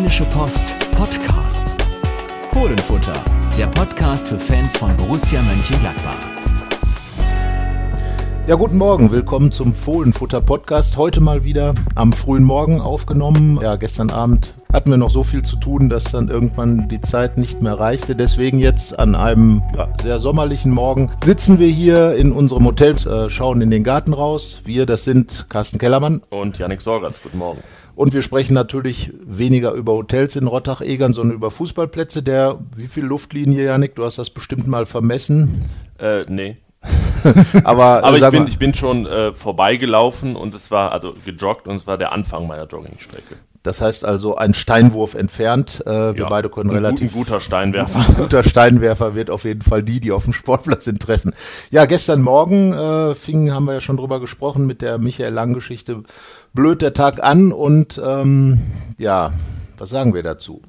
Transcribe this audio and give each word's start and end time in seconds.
Rheinische 0.00 0.24
Post 0.24 0.74
Podcasts. 0.92 1.76
Fohlenfutter, 2.54 3.22
der 3.58 3.66
Podcast 3.66 4.28
für 4.28 4.38
Fans 4.38 4.74
von 4.74 4.96
Borussia 4.96 5.42
Mönchengladbach. 5.42 6.16
Ja, 8.46 8.54
guten 8.54 8.78
Morgen, 8.78 9.12
willkommen 9.12 9.52
zum 9.52 9.74
Fohlenfutter 9.74 10.40
Podcast. 10.40 10.96
Heute 10.96 11.20
mal 11.20 11.44
wieder 11.44 11.74
am 11.96 12.14
frühen 12.14 12.44
Morgen 12.44 12.80
aufgenommen. 12.80 13.60
Ja, 13.60 13.76
gestern 13.76 14.08
Abend 14.08 14.54
hatten 14.72 14.88
wir 14.88 14.96
noch 14.96 15.10
so 15.10 15.22
viel 15.22 15.42
zu 15.42 15.56
tun, 15.56 15.90
dass 15.90 16.04
dann 16.04 16.28
irgendwann 16.28 16.88
die 16.88 17.02
Zeit 17.02 17.36
nicht 17.36 17.60
mehr 17.60 17.78
reichte. 17.78 18.16
Deswegen 18.16 18.58
jetzt 18.58 18.98
an 18.98 19.14
einem 19.14 19.62
ja, 19.76 19.92
sehr 20.00 20.18
sommerlichen 20.18 20.72
Morgen 20.72 21.10
sitzen 21.22 21.58
wir 21.58 21.68
hier 21.68 22.16
in 22.16 22.32
unserem 22.32 22.64
Hotel, 22.64 22.96
äh, 23.06 23.28
schauen 23.28 23.60
in 23.60 23.70
den 23.70 23.84
Garten 23.84 24.14
raus. 24.14 24.62
Wir, 24.64 24.86
das 24.86 25.04
sind 25.04 25.44
Carsten 25.50 25.78
Kellermann 25.78 26.22
und 26.30 26.56
Janik 26.56 26.80
Sorgatz. 26.80 27.22
Guten 27.22 27.36
Morgen. 27.36 27.60
Und 28.00 28.14
wir 28.14 28.22
sprechen 28.22 28.54
natürlich 28.54 29.12
weniger 29.20 29.72
über 29.72 29.92
Hotels 29.92 30.34
in 30.34 30.46
Rottach-Egern, 30.46 31.12
sondern 31.12 31.36
über 31.36 31.50
Fußballplätze. 31.50 32.22
Der, 32.22 32.58
wie 32.74 32.88
viel 32.88 33.04
Luftlinie, 33.04 33.62
Janik? 33.62 33.94
Du 33.94 34.06
hast 34.06 34.16
das 34.16 34.30
bestimmt 34.30 34.66
mal 34.66 34.86
vermessen. 34.86 35.68
Äh, 35.98 36.24
nee. 36.26 36.56
aber 37.64 38.02
aber 38.02 38.16
ich, 38.16 38.30
bin, 38.30 38.46
ich 38.46 38.58
bin 38.58 38.72
schon 38.72 39.04
äh, 39.04 39.34
vorbeigelaufen 39.34 40.34
und 40.34 40.54
es 40.54 40.70
war, 40.70 40.92
also 40.92 41.14
gejoggt 41.26 41.68
und 41.68 41.74
es 41.74 41.86
war 41.86 41.98
der 41.98 42.12
Anfang 42.12 42.46
meiner 42.46 42.66
Joggingstrecke. 42.66 43.36
Das 43.62 43.82
heißt 43.82 44.06
also 44.06 44.36
ein 44.36 44.54
Steinwurf 44.54 45.14
entfernt. 45.14 45.82
Äh, 45.86 46.14
wir 46.14 46.22
ja, 46.22 46.28
beide 46.28 46.48
können 46.48 46.70
ein 46.70 46.76
relativ. 46.76 47.12
Ein 47.12 47.18
guter 47.18 47.40
Steinwerfer. 47.40 47.98
Ein 48.08 48.14
guter 48.16 48.42
Steinwerfer 48.42 49.14
wird 49.14 49.30
auf 49.30 49.44
jeden 49.44 49.60
Fall 49.60 49.82
die, 49.82 50.00
die 50.00 50.12
auf 50.12 50.24
dem 50.24 50.32
Sportplatz 50.32 50.86
sind, 50.86 51.02
treffen. 51.02 51.34
Ja, 51.70 51.84
gestern 51.84 52.22
Morgen 52.22 52.72
äh, 52.72 53.14
fing, 53.14 53.52
haben 53.52 53.66
wir 53.66 53.74
ja 53.74 53.80
schon 53.80 53.98
drüber 53.98 54.18
gesprochen, 54.18 54.66
mit 54.66 54.80
der 54.80 54.98
Michael 54.98 55.34
Lang-Geschichte 55.34 56.04
blöd 56.54 56.80
der 56.80 56.94
Tag 56.94 57.22
an 57.22 57.52
und 57.52 58.00
ähm, 58.02 58.60
ja, 58.96 59.32
was 59.76 59.90
sagen 59.90 60.14
wir 60.14 60.22
dazu? 60.22 60.62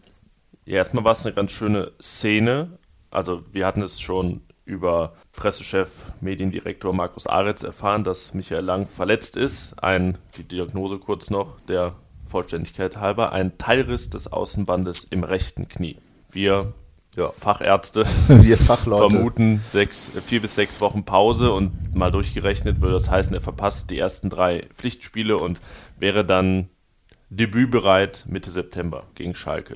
Ja, 0.65 0.77
erstmal 0.77 1.03
war 1.05 1.13
es 1.13 1.25
eine 1.25 1.33
ganz 1.33 1.51
schöne 1.51 1.91
Szene. 2.01 2.77
Also 3.09 3.43
wir 3.51 3.65
hatten 3.65 3.81
es 3.81 4.01
schon 4.01 4.41
über 4.65 5.13
Pressechef, 5.33 5.91
Mediendirektor 6.21 6.93
Markus 6.93 7.26
Aretz 7.26 7.63
erfahren, 7.63 8.03
dass 8.03 8.33
Michael 8.33 8.63
Lang 8.63 8.87
verletzt 8.87 9.35
ist. 9.37 9.81
Ein, 9.81 10.17
die 10.37 10.43
Diagnose 10.43 10.98
kurz 10.98 11.29
noch, 11.29 11.59
der 11.67 11.93
Vollständigkeit 12.32 12.98
halber, 12.98 13.32
ein 13.32 13.57
Teilriss 13.57 14.10
des 14.10 14.32
Außenbandes 14.32 15.05
im 15.10 15.24
rechten 15.24 15.68
Knie. 15.68 15.98
Wir 16.32 16.73
ja. 17.18 17.29
Fachärzte 17.29 18.05
Wir 18.27 18.57
Fachleute. 18.57 19.10
vermuten 19.10 19.62
sechs, 19.71 20.12
vier 20.26 20.41
bis 20.41 20.55
sechs 20.55 20.79
Wochen 20.79 21.04
Pause 21.04 21.51
und 21.51 21.93
mal 21.93 22.10
durchgerechnet 22.10 22.79
würde 22.82 22.93
das 22.93 23.10
heißen, 23.10 23.34
er 23.34 23.41
verpasst 23.41 23.90
die 23.90 23.99
ersten 23.99 24.29
drei 24.29 24.65
Pflichtspiele 24.73 25.38
und 25.38 25.60
wäre 25.99 26.23
dann 26.23 26.70
debütbereit 27.29 28.26
Mitte 28.27 28.49
September 28.49 29.04
gegen 29.16 29.35
Schalke 29.35 29.76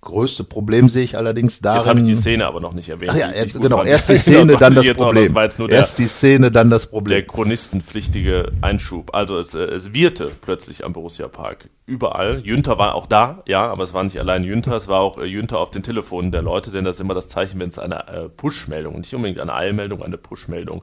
größte 0.00 0.44
Problem 0.44 0.88
sehe 0.88 1.04
ich 1.04 1.16
allerdings 1.16 1.60
darin. 1.60 1.78
Jetzt 1.78 1.88
habe 1.88 2.00
ich 2.00 2.06
die 2.06 2.14
Szene 2.14 2.46
aber 2.46 2.60
noch 2.60 2.72
nicht 2.72 2.88
erwähnt. 2.88 3.10
Ach 3.12 3.16
ja, 3.16 3.30
jetzt, 3.30 3.60
genau, 3.60 3.82
erst 3.84 4.08
die 4.08 4.16
Szene, 4.16 4.56
dann 4.56 4.74
das 4.74 4.86
Problem. 4.94 5.34
Das 5.34 5.58
erst 5.68 5.98
die 5.98 6.06
Szene, 6.06 6.50
dann 6.50 6.70
das 6.70 6.86
Problem. 6.86 7.16
Der 7.18 7.26
chronistenpflichtige 7.26 8.50
Einschub. 8.62 9.14
Also 9.14 9.38
es, 9.38 9.54
äh, 9.54 9.64
es 9.64 9.92
wirte 9.92 10.30
plötzlich 10.40 10.84
am 10.84 10.92
Borussia 10.92 11.28
Park. 11.28 11.68
Überall. 11.86 12.40
Jünter 12.44 12.78
war 12.78 12.94
auch 12.94 13.06
da, 13.06 13.42
ja, 13.46 13.66
aber 13.66 13.84
es 13.84 13.92
war 13.92 14.04
nicht 14.04 14.18
allein 14.18 14.44
Jünter, 14.44 14.76
es 14.76 14.88
war 14.88 15.00
auch 15.00 15.18
äh, 15.18 15.26
Jünter 15.26 15.58
auf 15.58 15.70
den 15.70 15.82
Telefonen 15.82 16.32
der 16.32 16.42
Leute, 16.42 16.70
denn 16.70 16.84
das 16.84 16.96
ist 16.96 17.00
immer 17.00 17.14
das 17.14 17.28
Zeichen, 17.28 17.60
wenn 17.60 17.68
es 17.68 17.78
eine 17.78 18.08
äh, 18.08 18.28
Push-Meldung, 18.28 18.98
nicht 19.00 19.14
unbedingt 19.14 19.40
eine 19.40 19.52
Eilmeldung, 19.52 20.02
eine 20.02 20.16
Push-Meldung 20.16 20.82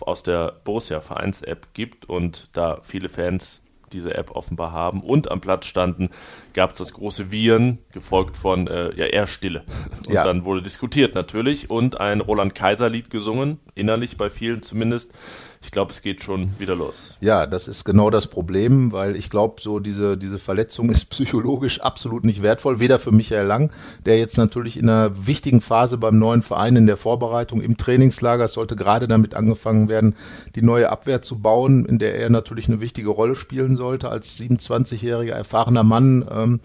aus 0.00 0.22
der 0.22 0.52
Borussia-Vereins-App 0.64 1.74
gibt 1.74 2.08
und 2.08 2.48
da 2.52 2.80
viele 2.82 3.08
Fans 3.08 3.60
diese 3.92 4.14
App 4.14 4.30
offenbar 4.34 4.72
haben 4.72 5.02
und 5.02 5.30
am 5.30 5.40
Platz 5.40 5.66
standen, 5.66 6.10
gab 6.54 6.72
es 6.72 6.78
das 6.78 6.92
große 6.92 7.30
Viren, 7.30 7.78
gefolgt 7.92 8.36
von 8.36 8.66
äh, 8.66 8.94
ja 8.94 9.06
eher 9.06 9.26
Stille. 9.26 9.64
Und 10.06 10.14
ja. 10.14 10.24
dann 10.24 10.44
wurde 10.44 10.62
diskutiert 10.62 11.14
natürlich 11.14 11.70
und 11.70 12.00
ein 12.00 12.20
Roland 12.20 12.54
Kaiser 12.54 12.88
Lied 12.88 13.10
gesungen, 13.10 13.58
innerlich 13.74 14.16
bei 14.16 14.30
vielen 14.30 14.62
zumindest 14.62 15.12
ich 15.60 15.72
glaube, 15.72 15.90
es 15.90 16.02
geht 16.02 16.22
schon 16.22 16.50
wieder 16.58 16.76
los. 16.76 17.16
Ja, 17.20 17.46
das 17.46 17.66
ist 17.66 17.84
genau 17.84 18.10
das 18.10 18.28
Problem, 18.28 18.92
weil 18.92 19.16
ich 19.16 19.28
glaube, 19.28 19.60
so 19.60 19.80
diese, 19.80 20.16
diese 20.16 20.38
Verletzung 20.38 20.90
ist 20.90 21.06
psychologisch 21.06 21.80
absolut 21.80 22.24
nicht 22.24 22.42
wertvoll, 22.42 22.80
weder 22.80 22.98
für 22.98 23.12
Michael 23.12 23.46
Lang, 23.46 23.72
der 24.06 24.18
jetzt 24.18 24.38
natürlich 24.38 24.76
in 24.76 24.88
einer 24.88 25.26
wichtigen 25.26 25.60
Phase 25.60 25.98
beim 25.98 26.18
neuen 26.18 26.42
Verein 26.42 26.76
in 26.76 26.86
der 26.86 26.96
Vorbereitung 26.96 27.60
im 27.60 27.76
Trainingslager, 27.76 28.44
es 28.44 28.52
sollte 28.52 28.76
gerade 28.76 29.08
damit 29.08 29.34
angefangen 29.34 29.88
werden, 29.88 30.14
die 30.54 30.62
neue 30.62 30.90
Abwehr 30.90 31.22
zu 31.22 31.40
bauen, 31.40 31.84
in 31.86 31.98
der 31.98 32.16
er 32.16 32.30
natürlich 32.30 32.68
eine 32.68 32.80
wichtige 32.80 33.10
Rolle 33.10 33.34
spielen 33.34 33.76
sollte 33.76 34.08
als 34.08 34.38
27-jähriger 34.38 35.32
erfahrener 35.32 35.82
Mann. 35.82 36.26
Ähm, 36.30 36.60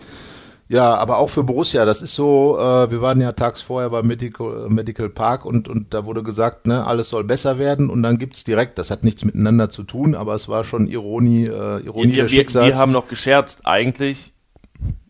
ja, 0.69 0.95
aber 0.95 1.17
auch 1.17 1.29
für 1.29 1.43
Borussia, 1.43 1.85
das 1.85 2.01
ist 2.01 2.15
so, 2.15 2.57
äh, 2.57 2.89
wir 2.89 3.01
waren 3.01 3.21
ja 3.21 3.31
tags 3.33 3.61
vorher 3.61 3.89
beim 3.89 4.07
Medical, 4.07 4.69
Medical 4.69 5.09
Park 5.09 5.45
und, 5.45 5.67
und 5.67 5.93
da 5.93 6.05
wurde 6.05 6.23
gesagt, 6.23 6.67
ne, 6.67 6.85
alles 6.85 7.09
soll 7.09 7.23
besser 7.23 7.57
werden 7.59 7.89
und 7.89 8.03
dann 8.03 8.17
gibt's 8.17 8.43
direkt, 8.43 8.77
das 8.77 8.89
hat 8.89 9.03
nichts 9.03 9.23
miteinander 9.25 9.69
zu 9.69 9.83
tun, 9.83 10.15
aber 10.15 10.35
es 10.35 10.47
war 10.47 10.63
schon 10.63 10.87
Ironie, 10.87 11.45
äh, 11.45 11.85
Ironie 11.85 12.13
ja, 12.13 12.29
wir, 12.29 12.53
wir 12.53 12.77
haben 12.77 12.91
noch 12.91 13.07
gescherzt, 13.07 13.65
eigentlich 13.65 14.32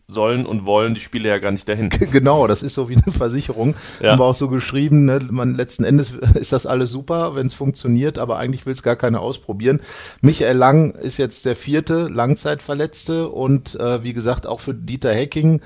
sollen 0.06 0.44
und 0.44 0.66
wollen 0.66 0.94
die 0.94 1.00
Spiele 1.00 1.28
ja 1.28 1.38
gar 1.38 1.50
nicht 1.50 1.68
dahin. 1.68 1.90
Genau, 2.14 2.46
das 2.46 2.62
ist 2.62 2.74
so 2.74 2.88
wie 2.88 2.96
eine 2.96 3.12
Versicherung. 3.12 3.74
Ja. 4.00 4.12
Haben 4.12 4.20
wir 4.20 4.24
auch 4.24 4.34
so 4.34 4.48
geschrieben, 4.48 5.04
ne? 5.06 5.20
man, 5.30 5.54
letzten 5.54 5.84
Endes 5.84 6.10
ist 6.34 6.52
das 6.52 6.66
alles 6.66 6.90
super, 6.90 7.34
wenn 7.34 7.46
es 7.46 7.54
funktioniert, 7.54 8.18
aber 8.18 8.36
eigentlich 8.36 8.66
will 8.66 8.72
es 8.72 8.82
gar 8.82 8.96
keiner 8.96 9.20
ausprobieren. 9.20 9.80
Michael 10.20 10.56
Lang 10.56 10.92
ist 10.92 11.18
jetzt 11.18 11.44
der 11.44 11.56
vierte 11.56 12.08
Langzeitverletzte 12.08 13.28
und 13.28 13.74
äh, 13.80 14.02
wie 14.04 14.12
gesagt 14.12 14.46
auch 14.46 14.60
für 14.60 14.74
Dieter 14.74 15.12
Hecking, 15.12 15.60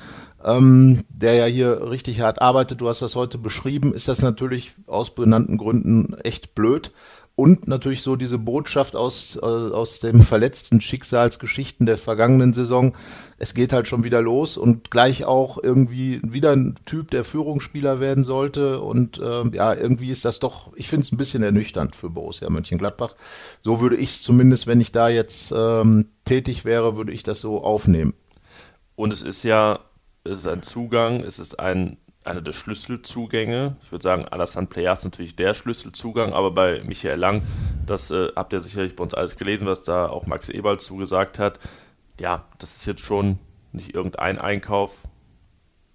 ähm, 0.45 1.05
der 1.09 1.35
ja 1.35 1.47
hier 1.47 1.91
richtig 1.91 2.21
hart 2.21 2.41
arbeitet, 2.41 2.81
du 2.81 2.89
hast 2.89 3.03
das 3.03 3.17
heute 3.17 3.39
beschrieben, 3.39 3.93
ist 3.93 4.09
das 4.09 4.23
natürlich 4.23 4.75
aus 4.87 5.15
benannten 5.15 5.59
Gründen 5.59 6.15
echt 6.23 6.55
blöd 6.55 6.93
und 7.39 7.69
natürlich 7.69 8.03
so 8.03 8.17
diese 8.17 8.37
Botschaft 8.37 8.97
aus, 8.97 9.39
äh, 9.41 9.47
aus 9.47 10.01
dem 10.01 10.23
verletzten 10.23 10.81
Schicksalsgeschichten 10.81 11.87
der 11.87 11.97
vergangenen 11.97 12.53
Saison. 12.53 12.97
Es 13.39 13.55
geht 13.55 13.73
halt 13.73 13.87
schon 13.87 14.03
wieder 14.03 14.21
los 14.21 14.57
und 14.57 14.91
gleich 14.91 15.25
auch 15.25 15.57
irgendwie 15.63 16.21
wieder 16.25 16.51
ein 16.51 16.75
Typ, 16.85 17.13
der 17.13 17.23
Führungsspieler 17.23 18.01
werden 18.01 18.25
sollte. 18.25 18.81
Und 18.81 19.19
äh, 19.19 19.45
ja, 19.55 19.73
irgendwie 19.73 20.11
ist 20.11 20.25
das 20.25 20.41
doch, 20.41 20.73
ich 20.75 20.89
finde 20.89 21.07
es 21.07 21.13
ein 21.13 21.17
bisschen 21.17 21.45
ernüchternd 21.45 21.95
für 21.95 22.11
Borussia 22.11 22.51
Mönchengladbach. 22.51 23.15
So 23.63 23.81
würde 23.81 23.95
ich 23.95 24.11
es 24.11 24.23
zumindest, 24.23 24.67
wenn 24.67 24.81
ich 24.81 24.91
da 24.91 25.09
jetzt 25.09 25.55
ähm, 25.57 26.09
tätig 26.25 26.65
wäre, 26.65 26.97
würde 26.97 27.13
ich 27.13 27.23
das 27.23 27.41
so 27.41 27.63
aufnehmen. 27.63 28.15
Und 28.97 29.13
es 29.13 29.23
ist 29.23 29.45
ja, 29.45 29.79
es 30.25 30.41
ist 30.41 30.49
ein 30.49 30.65
Zugang, 30.65 31.21
es 31.21 31.39
ist 31.39 31.61
ein 31.61 31.99
einer 32.25 32.41
der 32.43 32.53
Schlüsselzugänge. 32.53 33.77
Ich 33.83 33.93
würde 33.93 34.03
sagen, 34.03 34.27
Alassane 34.27 34.67
Player 34.67 34.93
ist 34.93 35.05
natürlich 35.05 35.37
der 35.37 35.55
Schlüsselzugang, 35.55 36.33
aber 36.33 36.51
bei 36.51 36.83
Michael 36.85 37.19
Lang, 37.19 37.43
das 37.87 38.11
äh, 38.11 38.29
habt 38.37 38.53
ihr 38.53 38.61
sicherlich 38.61 38.97
bei 38.97 39.05
uns 39.05 39.15
alles 39.15 39.37
gelesen, 39.37 39.67
was 39.67 39.83
da 39.83 40.09
auch 40.09 40.27
Max 40.27 40.49
Eberl 40.49 40.79
zugesagt 40.79 41.39
hat. 41.39 41.59
Ja, 42.21 42.45
das 42.59 42.77
ist 42.77 42.87
jetzt 42.87 43.05
schon 43.05 43.39
nicht 43.73 43.95
irgendein 43.95 44.39
Einkauf, 44.39 45.03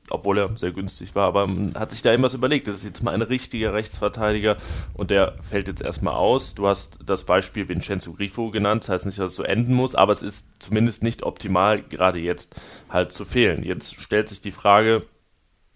obwohl 0.10 0.38
er 0.38 0.58
sehr 0.58 0.72
günstig 0.72 1.16
war, 1.16 1.28
aber 1.28 1.48
man 1.48 1.74
hat 1.76 1.92
sich 1.92 2.02
da 2.02 2.14
immer 2.14 2.26
was 2.26 2.34
überlegt. 2.34 2.68
Das 2.68 2.76
ist 2.76 2.86
jetzt 2.86 3.04
mal 3.04 3.14
ein 3.14 3.22
richtiger 3.22 3.74
Rechtsverteidiger 3.74 4.58
und 4.94 5.12
der 5.12 5.36
fällt 5.42 5.68
jetzt 5.68 5.82
erstmal 5.82 6.16
aus. 6.16 6.56
Du 6.56 6.68
hast 6.68 7.00
das 7.06 7.24
Beispiel 7.24 7.68
Vincenzo 7.68 8.14
Grifo 8.14 8.52
genannt, 8.52 8.84
das 8.84 8.90
heißt 8.90 9.06
nicht, 9.06 9.20
dass 9.20 9.32
es 9.32 9.36
so 9.36 9.44
enden 9.44 9.74
muss, 9.74 9.96
aber 9.96 10.12
es 10.12 10.22
ist 10.22 10.50
zumindest 10.60 11.04
nicht 11.04 11.24
optimal, 11.24 11.82
gerade 11.82 12.20
jetzt 12.20 12.56
halt 12.90 13.12
zu 13.12 13.26
fehlen. 13.26 13.64
Jetzt 13.64 14.00
stellt 14.02 14.30
sich 14.30 14.42
die 14.42 14.52
Frage, 14.52 15.06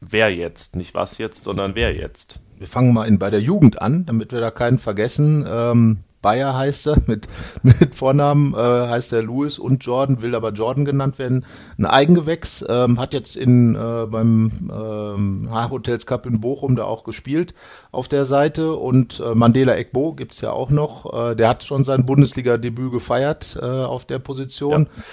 wer 0.01 0.33
jetzt, 0.33 0.75
nicht 0.75 0.93
was 0.93 1.17
jetzt, 1.17 1.43
sondern 1.43 1.75
wer 1.75 1.93
jetzt. 1.95 2.39
Wir 2.57 2.67
fangen 2.67 2.93
mal 2.93 3.07
in, 3.07 3.19
bei 3.19 3.29
der 3.29 3.41
Jugend 3.41 3.81
an, 3.81 4.05
damit 4.05 4.31
wir 4.31 4.39
da 4.39 4.51
keinen 4.51 4.79
vergessen. 4.79 5.45
Ähm, 5.47 5.99
Bayer 6.21 6.57
heißt 6.57 6.87
er, 6.87 6.97
mit, 7.05 7.27
mit 7.63 7.93
Vornamen 7.95 8.53
äh, 8.53 8.57
heißt 8.57 9.13
er 9.13 9.21
Louis 9.21 9.59
und 9.59 9.83
Jordan, 9.85 10.21
will 10.21 10.35
aber 10.35 10.51
Jordan 10.51 10.85
genannt 10.85 11.19
werden. 11.19 11.45
Ein 11.77 11.85
Eigengewächs, 11.85 12.65
ähm, 12.67 12.99
hat 12.99 13.13
jetzt 13.13 13.35
in, 13.35 13.75
äh, 13.75 14.07
beim 14.07 14.71
ähm, 14.73 15.49
Hotels 15.69 16.05
Cup 16.05 16.25
in 16.25 16.41
Bochum 16.41 16.75
da 16.75 16.85
auch 16.85 17.03
gespielt 17.03 17.53
auf 17.91 18.07
der 18.07 18.25
Seite 18.25 18.75
und 18.75 19.19
äh, 19.19 19.35
Mandela 19.35 19.77
Ekbo 19.77 20.13
gibt's 20.13 20.41
ja 20.41 20.51
auch 20.51 20.69
noch. 20.69 21.13
Äh, 21.13 21.35
der 21.35 21.49
hat 21.49 21.63
schon 21.63 21.85
sein 21.85 22.05
Bundesliga-Debüt 22.05 22.91
gefeiert 22.91 23.57
äh, 23.61 23.65
auf 23.65 24.05
der 24.05 24.19
Position. 24.19 24.87
Ja. 24.97 25.03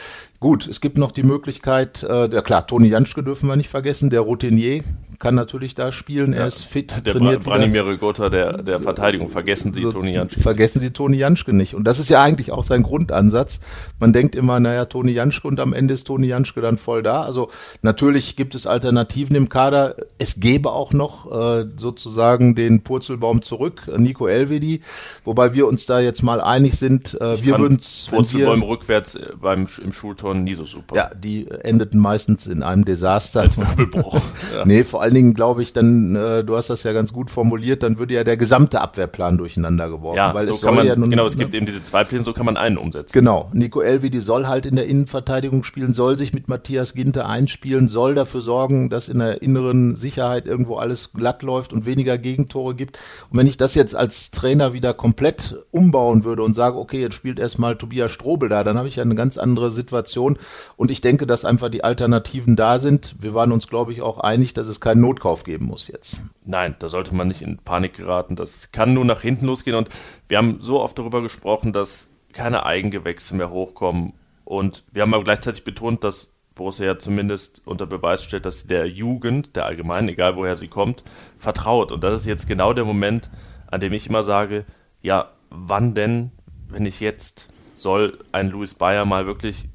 Gut, 0.44 0.68
es 0.68 0.82
gibt 0.82 0.98
noch 0.98 1.10
die 1.10 1.22
Möglichkeit, 1.22 2.02
äh, 2.02 2.28
der, 2.28 2.42
klar, 2.42 2.66
Toni 2.66 2.88
Janschke 2.88 3.22
dürfen 3.22 3.48
wir 3.48 3.56
nicht 3.56 3.70
vergessen, 3.70 4.10
der 4.10 4.20
Routinier, 4.20 4.82
kann 5.24 5.34
natürlich 5.34 5.74
da 5.74 5.90
spielen. 5.90 6.32
Er 6.34 6.46
ist 6.46 6.64
fit, 6.64 7.06
der 7.06 7.14
trainiert 7.14 7.44
Bra 7.44 7.56
Branimir 7.56 7.86
Rigotta 7.86 8.28
der, 8.28 8.62
der 8.62 8.78
Verteidigung. 8.78 9.28
Vergessen 9.28 9.72
Sie 9.72 9.82
so, 9.82 9.92
Toni 9.92 10.12
Janschke. 10.12 10.40
Vergessen 10.40 10.80
Sie 10.80 10.90
Toni 10.90 11.16
Janschke 11.16 11.54
nicht. 11.54 11.74
Und 11.74 11.84
das 11.84 11.98
ist 11.98 12.10
ja 12.10 12.22
eigentlich 12.22 12.52
auch 12.52 12.64
sein 12.64 12.82
Grundansatz. 12.82 13.60
Man 13.98 14.12
denkt 14.12 14.36
immer, 14.36 14.60
naja, 14.60 14.84
Toni 14.84 15.12
Janschke 15.12 15.48
und 15.48 15.60
am 15.60 15.72
Ende 15.72 15.94
ist 15.94 16.04
Toni 16.04 16.26
Janschke 16.26 16.60
dann 16.60 16.76
voll 16.76 17.02
da. 17.02 17.22
Also 17.22 17.50
natürlich 17.80 18.36
gibt 18.36 18.54
es 18.54 18.66
Alternativen 18.66 19.34
im 19.34 19.48
Kader. 19.48 19.96
Es 20.18 20.40
gäbe 20.40 20.72
auch 20.72 20.92
noch 20.92 21.30
äh, 21.32 21.66
sozusagen 21.76 22.54
den 22.54 22.82
Purzelbaum 22.82 23.40
zurück, 23.42 23.90
Nico 23.96 24.26
Elvedi, 24.26 24.82
wobei 25.24 25.54
wir 25.54 25.66
uns 25.66 25.86
da 25.86 26.00
jetzt 26.00 26.22
mal 26.22 26.40
einig 26.40 26.78
sind, 26.78 27.18
äh, 27.20 27.42
wir 27.42 27.58
würden 27.58 27.80
Purzelbäume 28.10 28.66
rückwärts 28.66 29.14
äh, 29.14 29.32
beim, 29.40 29.66
im 29.82 29.92
Schulturnen 29.92 30.44
nie 30.44 30.54
so 30.54 30.64
super. 30.64 30.96
Ja, 30.96 31.10
die 31.14 31.48
endeten 31.50 31.98
meistens 31.98 32.46
in 32.46 32.62
einem 32.62 32.84
Desaster. 32.84 33.40
Als 33.40 33.58
Wirbelbruch. 33.58 34.20
ja. 34.54 34.64
Nee, 34.64 34.84
vor 34.84 35.02
allen 35.14 35.22
Dingen 35.22 35.34
glaube 35.34 35.62
ich, 35.62 35.72
dann, 35.72 36.16
äh, 36.16 36.44
du 36.44 36.56
hast 36.56 36.70
das 36.70 36.82
ja 36.82 36.92
ganz 36.92 37.12
gut 37.12 37.30
formuliert, 37.30 37.82
dann 37.82 37.98
würde 37.98 38.14
ja 38.14 38.24
der 38.24 38.36
gesamte 38.36 38.80
Abwehrplan 38.80 39.38
durcheinander 39.38 39.88
geworfen. 39.88 40.16
Ja, 40.16 40.34
weil 40.34 40.46
so 40.46 40.54
es 40.54 40.62
kann 40.62 40.74
man, 40.74 40.86
ja 40.86 40.96
nun, 40.96 41.10
genau, 41.10 41.26
es 41.26 41.38
gibt 41.38 41.52
ne? 41.52 41.58
eben 41.58 41.66
diese 41.66 41.82
zwei 41.82 42.04
Pläne, 42.04 42.24
so 42.24 42.32
kann 42.32 42.46
man 42.46 42.56
einen 42.56 42.76
umsetzen. 42.76 43.12
Genau, 43.12 43.48
Nico 43.52 43.80
Elvedi 43.80 44.20
soll 44.20 44.46
halt 44.46 44.66
in 44.66 44.76
der 44.76 44.86
Innenverteidigung 44.86 45.64
spielen, 45.64 45.94
soll 45.94 46.18
sich 46.18 46.34
mit 46.34 46.48
Matthias 46.48 46.94
Ginte 46.94 47.26
einspielen, 47.26 47.88
soll 47.88 48.14
dafür 48.14 48.42
sorgen, 48.42 48.90
dass 48.90 49.08
in 49.08 49.20
der 49.20 49.42
inneren 49.42 49.96
Sicherheit 49.96 50.46
irgendwo 50.46 50.76
alles 50.76 51.12
glatt 51.12 51.42
läuft 51.42 51.72
und 51.72 51.86
weniger 51.86 52.18
Gegentore 52.18 52.74
gibt. 52.74 52.98
Und 53.30 53.38
wenn 53.38 53.46
ich 53.46 53.56
das 53.56 53.74
jetzt 53.74 53.94
als 53.94 54.30
Trainer 54.30 54.72
wieder 54.72 54.94
komplett 54.94 55.56
umbauen 55.70 56.24
würde 56.24 56.42
und 56.42 56.54
sage, 56.54 56.78
okay, 56.78 57.00
jetzt 57.00 57.14
spielt 57.14 57.38
erstmal 57.38 57.76
Tobias 57.76 58.10
Strobel 58.10 58.48
da, 58.48 58.64
dann 58.64 58.78
habe 58.78 58.88
ich 58.88 58.96
ja 58.96 59.02
eine 59.02 59.14
ganz 59.14 59.38
andere 59.38 59.70
Situation. 59.70 60.38
Und 60.76 60.90
ich 60.90 61.00
denke, 61.00 61.26
dass 61.26 61.44
einfach 61.44 61.68
die 61.68 61.84
Alternativen 61.84 62.56
da 62.56 62.78
sind. 62.78 63.14
Wir 63.18 63.34
waren 63.34 63.52
uns, 63.52 63.68
glaube 63.68 63.92
ich, 63.92 64.02
auch 64.02 64.18
einig, 64.18 64.54
dass 64.54 64.66
es 64.66 64.80
keinen 64.94 65.02
Notkauf 65.02 65.42
geben 65.42 65.66
muss 65.66 65.88
jetzt. 65.88 66.20
Nein, 66.44 66.76
da 66.78 66.88
sollte 66.88 67.14
man 67.16 67.26
nicht 67.26 67.42
in 67.42 67.58
Panik 67.58 67.94
geraten. 67.94 68.36
Das 68.36 68.70
kann 68.70 68.94
nur 68.94 69.04
nach 69.04 69.22
hinten 69.22 69.46
losgehen. 69.46 69.76
Und 69.76 69.88
wir 70.28 70.38
haben 70.38 70.58
so 70.60 70.80
oft 70.80 70.96
darüber 70.96 71.20
gesprochen, 71.20 71.72
dass 71.72 72.08
keine 72.32 72.64
Eigengewächse 72.64 73.34
mehr 73.34 73.50
hochkommen. 73.50 74.12
Und 74.44 74.84
wir 74.92 75.02
haben 75.02 75.12
aber 75.12 75.24
gleichzeitig 75.24 75.64
betont, 75.64 76.04
dass 76.04 76.32
Borussia 76.54 76.86
ja 76.86 76.98
zumindest 76.98 77.62
unter 77.64 77.86
Beweis 77.86 78.22
stellt, 78.22 78.46
dass 78.46 78.60
sie 78.60 78.68
der 78.68 78.88
Jugend, 78.88 79.56
der 79.56 79.66
Allgemeinen, 79.66 80.08
egal 80.08 80.36
woher 80.36 80.54
sie 80.54 80.68
kommt, 80.68 81.02
vertraut. 81.38 81.90
Und 81.90 82.04
das 82.04 82.20
ist 82.20 82.26
jetzt 82.26 82.46
genau 82.46 82.72
der 82.72 82.84
Moment, 82.84 83.30
an 83.66 83.80
dem 83.80 83.92
ich 83.92 84.06
immer 84.06 84.22
sage, 84.22 84.64
ja, 85.02 85.32
wann 85.50 85.94
denn, 85.94 86.30
wenn 86.68 86.86
ich 86.86 87.00
jetzt 87.00 87.48
soll 87.74 88.18
ein 88.30 88.50
Louis 88.50 88.74
Bayer 88.74 89.04
mal 89.04 89.26
wirklich 89.26 89.68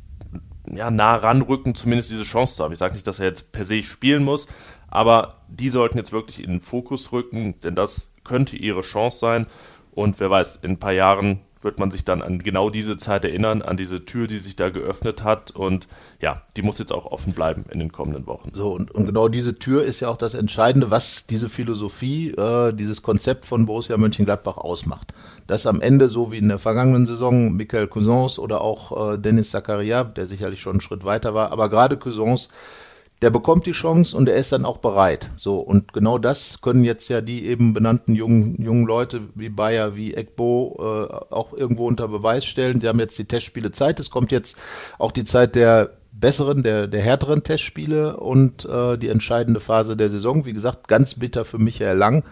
ja, 0.76 0.92
nah 0.92 1.16
ranrücken, 1.16 1.76
zumindest 1.76 2.12
diese 2.12 2.24
Chance 2.24 2.56
zu 2.56 2.64
haben. 2.64 2.74
Ich 2.74 2.80
sage 2.80 2.94
nicht, 2.94 3.08
dass 3.08 3.20
er 3.20 3.28
jetzt 3.28 3.52
per 3.52 3.66
se 3.66 3.84
spielen 3.84 4.24
muss, 4.24 4.48
aber 4.88 5.42
die 5.48 5.70
sollten 5.70 5.98
jetzt 5.98 6.12
wirklich 6.12 6.44
in 6.44 6.52
den 6.52 6.62
Fokus 6.62 7.12
rücken, 7.12 7.60
denn 7.64 7.76
das 7.76 8.14
könnte 8.24 8.56
ihre 8.56 8.82
Chance 8.82 9.20
sein. 9.20 9.48
Und 9.92 10.20
wer 10.20 10.30
weiß, 10.30 10.58
in 10.58 10.72
ein 10.72 10.80
paar 10.80 10.94
Jahren 10.94 11.42
wird 11.62 11.80
man 11.80 11.92
sich 11.92 12.06
dann 12.06 12.22
an 12.22 12.40
genau 12.40 12.70
diese 12.70 12.98
Zeit 12.98 13.26
erinnern, 13.26 13.62
an 13.62 13.76
diese 13.76 14.06
Tür, 14.06 14.28
die 14.28 14.38
sich 14.38 14.56
da 14.56 14.70
geöffnet 14.70 15.24
hat. 15.24 15.52
Und 15.52 15.88
ja, 16.22 16.42
die 16.56 16.62
muss 16.62 16.80
jetzt 16.80 16.92
auch 16.92 17.06
offen 17.06 17.34
bleiben 17.34 17.66
in 17.70 17.80
den 17.80 17.92
kommenden 17.92 18.28
Wochen. 18.28 18.52
So, 18.54 18.72
und, 18.72 18.92
und 18.92 19.06
genau 19.06 19.28
diese 19.28 19.60
Tür 19.60 19.84
ist 19.84 20.00
ja 20.00 20.10
auch 20.10 20.18
das 20.18 20.34
Entscheidende, 20.34 20.90
was 20.92 21.26
diese 21.28 21.50
Philosophie, 21.50 22.32
äh, 22.32 22.74
dieses 22.74 23.02
Konzept 23.02 23.46
von 23.46 23.66
Borussia 23.66 23.98
Mönchengladbach 23.98 24.58
ausmacht. 24.58 25.14
Dass 25.48 25.66
am 25.66 25.82
Ende, 25.82 26.10
so 26.10 26.32
wie 26.32 26.38
in 26.38 26.48
der 26.48 26.60
vergangenen 26.60 27.06
Saison, 27.06 27.54
Michael 27.54 27.88
Cousins 27.88 28.40
oder 28.40 28.62
auch 28.62 29.14
äh, 29.14 29.18
Dennis 29.18 29.52
Zakaria, 29.52 30.04
der 30.04 30.28
sicherlich 30.28 30.62
schon 30.62 30.74
einen 30.74 30.82
Schritt 30.82 31.04
weiter 31.04 31.34
war, 31.34 31.52
aber 31.52 31.70
gerade 31.70 31.98
Cousins, 31.98 32.50
der 33.22 33.30
bekommt 33.30 33.66
die 33.66 33.74
Chance 33.74 34.16
und 34.16 34.30
er 34.30 34.36
ist 34.36 34.52
dann 34.52 34.66
auch 34.66 34.78
bereit. 34.78 35.30
So, 35.36 35.60
und 35.60 35.94
genau 35.94 36.18
das 36.18 36.62
können 36.62 36.84
jetzt 36.84 37.10
ja 37.10 37.22
die 37.22 37.46
eben 37.46 37.74
benannten 37.74 38.16
jungen, 38.16 38.62
jungen 38.62 38.86
Leute 38.86 39.22
wie 39.36 39.50
Bayer, 39.50 39.96
wie 39.96 40.14
Ekbo 40.14 40.78
äh, 40.80 41.34
auch 41.34 41.54
irgendwo 41.54 41.88
unter 41.88 42.08
Beweis 42.08 42.46
stellen. 42.46 42.80
Sie 42.80 42.88
haben 42.88 43.00
jetzt 43.00 43.18
die 43.18 43.26
Testspiele 43.26 43.72
Zeit. 43.72 44.00
Es 44.00 44.10
kommt 44.10 44.32
jetzt 44.32 44.58
auch 44.98 45.12
die 45.12 45.26
Zeit 45.26 45.56
der 45.56 45.99
besseren, 46.20 46.64
der, 46.64 46.88
der 46.88 47.02
härteren 47.02 47.44
Testspiele 47.44 48.18
und 48.18 48.66
äh, 48.66 48.98
die 48.98 49.10
entscheidende 49.10 49.60
Phase 49.60 49.96
der 49.96 50.10
Saison. 50.10 50.46
Wie 50.46 50.54
gesagt, 50.54 50.88
ganz 50.88 51.16
bitter 51.16 51.46
für 51.46 51.58
Michael 51.58 51.98
Lang. 51.98 52.24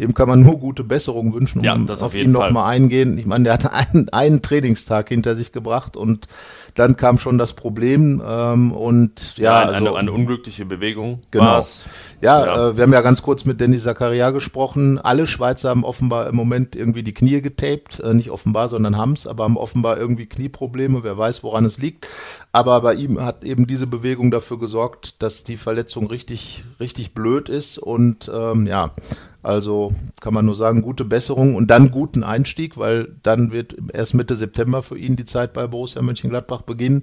Dem 0.00 0.14
kann 0.14 0.28
man 0.28 0.42
nur 0.42 0.58
gute 0.58 0.82
Besserung 0.82 1.34
wünschen, 1.34 1.58
um 1.60 1.64
ja, 1.64 1.76
auf, 1.76 2.02
auf 2.02 2.14
ihn 2.14 2.32
nochmal 2.32 2.72
eingehen. 2.72 3.16
Ich 3.18 3.26
meine, 3.26 3.44
der 3.44 3.52
hatte 3.52 3.72
einen, 3.72 4.08
einen 4.08 4.42
Trainingstag 4.42 5.08
hinter 5.08 5.34
sich 5.34 5.52
gebracht 5.52 5.96
und 5.96 6.26
dann 6.74 6.96
kam 6.96 7.18
schon 7.18 7.38
das 7.38 7.52
Problem 7.52 8.20
ähm, 8.26 8.72
und 8.72 9.36
ja, 9.36 9.44
ja 9.44 9.68
eine, 9.68 9.76
also, 9.76 9.94
eine, 9.94 10.12
unglückliche 10.12 10.64
Bewegung. 10.64 11.20
Genau. 11.30 11.44
War's. 11.44 11.86
Ja, 12.20 12.44
ja. 12.44 12.68
Äh, 12.68 12.76
wir 12.76 12.82
haben 12.82 12.92
ja 12.92 13.00
ganz 13.00 13.22
kurz 13.22 13.44
mit 13.44 13.60
Dennis 13.60 13.84
Zakaria 13.84 14.30
gesprochen. 14.30 14.98
Alle 14.98 15.28
Schweizer 15.28 15.68
haben 15.68 15.84
offenbar 15.84 16.28
im 16.28 16.34
Moment 16.34 16.74
irgendwie 16.74 17.04
die 17.04 17.14
Knie 17.14 17.40
getaped, 17.40 18.00
äh, 18.00 18.12
nicht 18.12 18.30
offenbar, 18.30 18.68
sondern 18.68 18.96
haben's, 18.96 19.28
aber 19.28 19.44
haben 19.44 19.56
offenbar 19.56 19.98
irgendwie 19.98 20.26
Knieprobleme. 20.26 21.04
Wer 21.04 21.16
weiß, 21.16 21.44
woran 21.44 21.64
es 21.64 21.78
liegt. 21.78 22.08
Aber 22.50 22.80
bei 22.80 22.94
ihm 22.94 23.20
hat 23.20 23.33
eben 23.42 23.66
diese 23.66 23.86
Bewegung 23.86 24.30
dafür 24.30 24.58
gesorgt, 24.58 25.22
dass 25.22 25.44
die 25.44 25.56
Verletzung 25.56 26.06
richtig, 26.06 26.64
richtig 26.78 27.14
blöd 27.14 27.48
ist 27.48 27.78
und 27.78 28.30
ähm, 28.32 28.66
ja, 28.66 28.94
also 29.42 29.92
kann 30.20 30.32
man 30.32 30.46
nur 30.46 30.56
sagen, 30.56 30.80
gute 30.80 31.04
Besserung 31.04 31.54
und 31.54 31.70
dann 31.70 31.90
guten 31.90 32.22
Einstieg, 32.22 32.78
weil 32.78 33.14
dann 33.22 33.52
wird 33.52 33.76
erst 33.92 34.14
Mitte 34.14 34.36
September 34.36 34.82
für 34.82 34.96
ihn 34.96 35.16
die 35.16 35.26
Zeit 35.26 35.52
bei 35.52 35.66
Borussia 35.66 36.00
Mönchengladbach 36.00 36.62
beginnen. 36.62 37.02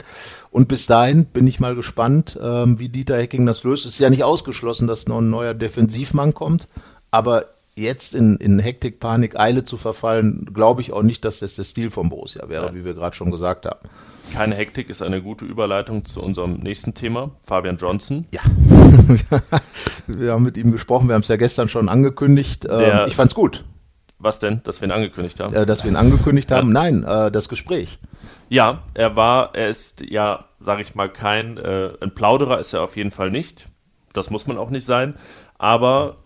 Und 0.50 0.68
bis 0.68 0.88
dahin 0.88 1.26
bin 1.26 1.46
ich 1.46 1.60
mal 1.60 1.76
gespannt, 1.76 2.40
ähm, 2.42 2.80
wie 2.80 2.90
Dieter 2.90 3.18
Hecking 3.18 3.46
das 3.46 3.64
löst. 3.64 3.86
Es 3.86 3.94
ist 3.94 4.00
ja 4.00 4.10
nicht 4.10 4.24
ausgeschlossen, 4.24 4.88
dass 4.88 5.08
noch 5.08 5.20
ein 5.20 5.30
neuer 5.30 5.54
Defensivmann 5.54 6.34
kommt, 6.34 6.68
aber 7.12 7.46
jetzt 7.82 8.16
in, 8.16 8.38
in 8.38 8.60
Hektik, 8.60 9.00
Panik, 9.00 9.40
Eile 9.40 9.66
zu 9.66 9.78
verfallen, 9.78 10.50
glaube 10.54 10.82
ich 10.82 10.94
auch 10.94 11.04
nicht, 11.04 11.26
dass 11.26 11.40
das 11.40 11.56
der 11.56 11.64
Stil 11.64 11.92
von 11.92 12.10
Borussia 12.10 12.48
wäre, 12.50 12.68
ja. 12.68 12.74
wie 12.74 12.86
wir 12.86 12.94
gerade 12.94 13.16
schon 13.16 13.32
gesagt 13.32 13.66
haben. 13.66 13.80
Keine 14.34 14.56
Hektik 14.56 14.90
ist 14.90 15.02
eine 15.02 15.22
gute 15.22 15.46
Überleitung 15.46 16.06
zu 16.06 16.22
unserem 16.22 16.54
nächsten 16.56 16.94
Thema, 16.94 17.32
Fabian 17.44 17.78
Johnson. 17.78 18.26
Ja, 18.32 18.42
wir 20.08 20.32
haben 20.32 20.44
mit 20.44 20.58
ihm 20.58 20.72
gesprochen, 20.72 21.08
wir 21.08 21.16
haben 21.16 21.22
es 21.22 21.28
ja 21.28 21.36
gestern 21.36 21.68
schon 21.68 21.90
angekündigt. 21.90 22.66
Ähm, 22.70 22.78
Der, 22.78 23.08
ich 23.08 23.16
fand's 23.16 23.36
gut. 23.36 23.64
Was 24.20 24.38
denn, 24.38 24.62
dass 24.64 24.82
wir 24.82 24.88
ihn 24.88 24.92
angekündigt 24.92 25.40
haben? 25.40 25.54
Äh, 25.54 25.66
dass 25.66 25.84
wir 25.84 25.92
ihn 25.92 25.98
angekündigt 25.98 26.52
haben? 26.52 26.72
Nein, 26.72 27.04
äh, 27.04 27.32
das 27.32 27.50
Gespräch. 27.50 27.98
Ja, 28.50 28.84
er 28.94 29.16
war, 29.16 29.56
er 29.56 29.68
ist 29.70 30.02
ja, 30.08 30.46
sage 30.60 30.82
ich 30.82 30.94
mal, 30.94 31.10
kein 31.10 31.58
äh, 31.58 31.90
ein 32.02 32.14
Plauderer 32.14 32.60
ist 32.60 32.74
er 32.74 32.84
auf 32.84 32.96
jeden 32.96 33.12
Fall 33.12 33.32
nicht. 33.32 33.68
Das 34.14 34.30
muss 34.30 34.46
man 34.46 34.58
auch 34.58 34.70
nicht 34.70 34.86
sein. 34.86 35.16
Aber 35.58 36.18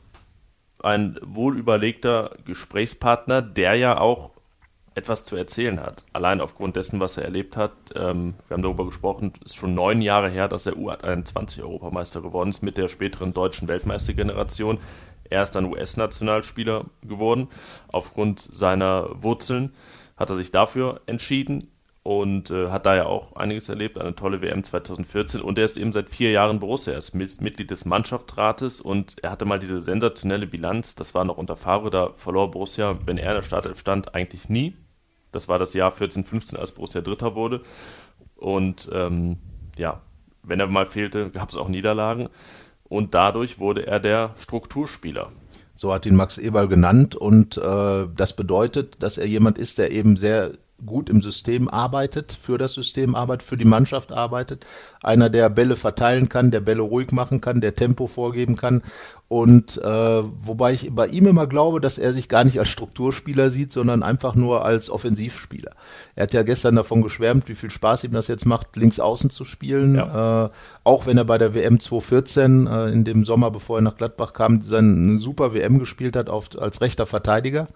ein 0.84 1.18
wohlüberlegter 1.22 2.36
Gesprächspartner, 2.46 3.42
der 3.42 3.76
ja 3.76 4.00
auch 4.00 4.32
etwas 4.96 5.26
zu 5.26 5.36
erzählen 5.36 5.82
hat. 5.82 6.06
Allein 6.14 6.40
aufgrund 6.40 6.78
dessen, 6.78 7.02
was 7.02 7.18
er 7.18 7.26
erlebt 7.26 7.58
hat. 7.58 7.74
Ähm, 7.96 8.36
wir 8.48 8.56
haben 8.56 8.64
darüber 8.64 8.86
gesprochen, 8.86 9.34
es 9.42 9.52
ist 9.52 9.56
schon 9.56 9.76
neun 9.76 10.02
Jahre 10.02 10.30
her, 10.30 10.48
dass 10.48 10.66
er 10.66 10.74
U21-Europameister 10.74 12.22
geworden 12.22 12.50
ist 12.50 12.64
mit 12.64 12.78
der 12.78 12.88
späteren 12.88 13.34
deutschen 13.34 13.68
Weltmeistergeneration. 13.68 14.80
Er 15.30 15.44
ist 15.44 15.52
dann 15.52 15.66
US-Nationalspieler 15.66 16.86
geworden. 17.04 17.50
Aufgrund 17.92 18.50
seiner 18.54 19.10
Wurzeln 19.22 19.74
hat 20.16 20.30
er 20.30 20.38
sich 20.38 20.52
dafür 20.52 21.02
entschieden 21.08 21.72
und 22.06 22.52
äh, 22.52 22.70
hat 22.70 22.86
da 22.86 22.96
ja 22.96 23.08
auch 23.08 23.36
einiges 23.36 23.68
erlebt, 23.68 23.98
eine 23.98 24.14
tolle 24.14 24.40
WM 24.44 24.64
2014 24.64 25.42
und 25.42 25.58
er 25.58 25.66
ist 25.66 25.76
eben 25.76 25.92
seit 25.92 26.08
vier 26.08 26.30
Jahren 26.30 26.60
Borussia, 26.60 26.94
er 26.94 27.00
ist 27.00 27.16
Mitglied 27.16 27.72
des 27.72 27.86
Mannschaftsrates 27.86 28.80
und 28.80 29.16
er 29.24 29.32
hatte 29.32 29.46
mal 29.46 29.58
diese 29.58 29.82
sensationelle 29.82 30.46
Bilanz, 30.46 30.94
das 30.94 31.16
war 31.16 31.26
noch 31.26 31.38
unter 31.38 31.56
Favre, 31.56 31.90
da 31.90 32.12
verlor 32.16 32.52
Borussia, 32.52 33.00
wenn 33.06 33.18
er 33.18 33.32
in 33.32 33.38
der 33.38 33.42
Startelf 33.42 33.80
stand, 33.80 34.14
eigentlich 34.14 34.50
nie. 34.50 34.76
Das 35.32 35.48
war 35.48 35.58
das 35.58 35.74
Jahr 35.74 35.92
14, 35.92 36.24
15, 36.24 36.60
als 36.60 36.74
Borussia 36.74 37.02
Dritter 37.02 37.34
wurde 37.34 37.62
und 38.36 38.88
ähm, 38.94 39.38
ja, 39.76 40.04
wenn 40.44 40.60
er 40.60 40.68
mal 40.68 40.86
fehlte, 40.86 41.32
gab 41.32 41.50
es 41.50 41.58
auch 41.58 41.70
Niederlagen 41.70 42.30
und 42.84 43.16
dadurch 43.16 43.58
wurde 43.58 43.88
er 43.88 44.00
der 44.00 44.36
Strukturspieler. 44.38 45.32
So 45.74 45.92
hat 45.92 46.06
ihn 46.06 46.16
Max 46.16 46.38
Eberl 46.38 46.68
genannt 46.68 47.16
und 47.16 47.58
äh, 47.58 48.06
das 48.16 48.36
bedeutet, 48.36 48.98
dass 49.02 49.18
er 49.18 49.26
jemand 49.26 49.58
ist, 49.58 49.80
der 49.80 49.90
eben 49.90 50.18
sehr 50.18 50.52
gut 50.84 51.10
im 51.10 51.22
System 51.22 51.70
arbeitet, 51.70 52.38
für 52.40 52.58
das 52.58 52.74
System 52.74 53.16
arbeitet, 53.16 53.48
für 53.48 53.58
die 53.58 53.66
Mannschaft 53.66 54.12
arbeitet. 54.12 54.66
Einer, 55.02 55.30
der 55.30 55.50
Bälle 55.50 55.76
verteilen 55.76 56.28
kann, 56.28 56.52
der 56.52 56.60
Bälle 56.60 56.82
ruhig 56.82 57.12
machen 57.12 57.40
kann, 57.40 57.62
der 57.62 57.76
Tempo 57.76 58.08
vorgeben 58.08 58.56
kann. 58.56 58.84
Und 59.28 59.78
äh, 59.78 60.24
wobei 60.42 60.74
ich 60.74 60.94
bei 60.94 61.08
ihm 61.08 61.28
immer 61.28 61.48
glaube, 61.48 61.80
dass 61.80 61.98
er 61.98 62.14
sich 62.14 62.30
gar 62.30 62.44
nicht 62.44 62.60
als 62.60 62.70
Strukturspieler 62.70 63.50
sieht, 63.50 63.72
sondern 63.72 64.04
einfach 64.04 64.36
nur 64.36 64.66
als 64.66 64.90
Offensivspieler. 64.90 65.72
Er 66.16 66.24
hat 66.24 66.34
ja 66.34 66.44
gestern 66.44 66.76
davon 66.76 67.02
geschwärmt, 67.02 67.48
wie 67.48 67.56
viel 67.56 67.72
Spaß 67.72 68.04
ihm 68.04 68.12
das 68.12 68.28
jetzt 68.28 68.46
macht, 68.46 68.76
links 68.76 69.00
außen 69.00 69.30
zu 69.30 69.46
spielen. 69.46 69.96
Ja. 69.96 70.46
Äh, 70.46 70.50
auch 70.84 71.06
wenn 71.06 71.18
er 71.18 71.26
bei 71.26 71.38
der 71.38 71.56
WM 71.56 71.80
2014 71.80 72.68
äh, 72.68 72.90
in 72.90 73.06
dem 73.06 73.26
Sommer, 73.26 73.50
bevor 73.50 73.80
er 73.80 73.82
nach 73.82 73.98
Gladbach 73.98 74.34
kam, 74.34 74.62
seine 74.62 75.20
super 75.20 75.54
WM 75.54 75.80
gespielt 75.80 76.16
hat 76.16 76.30
auf, 76.30 76.50
als 76.60 76.82
rechter 76.82 77.06
Verteidiger 77.06 77.68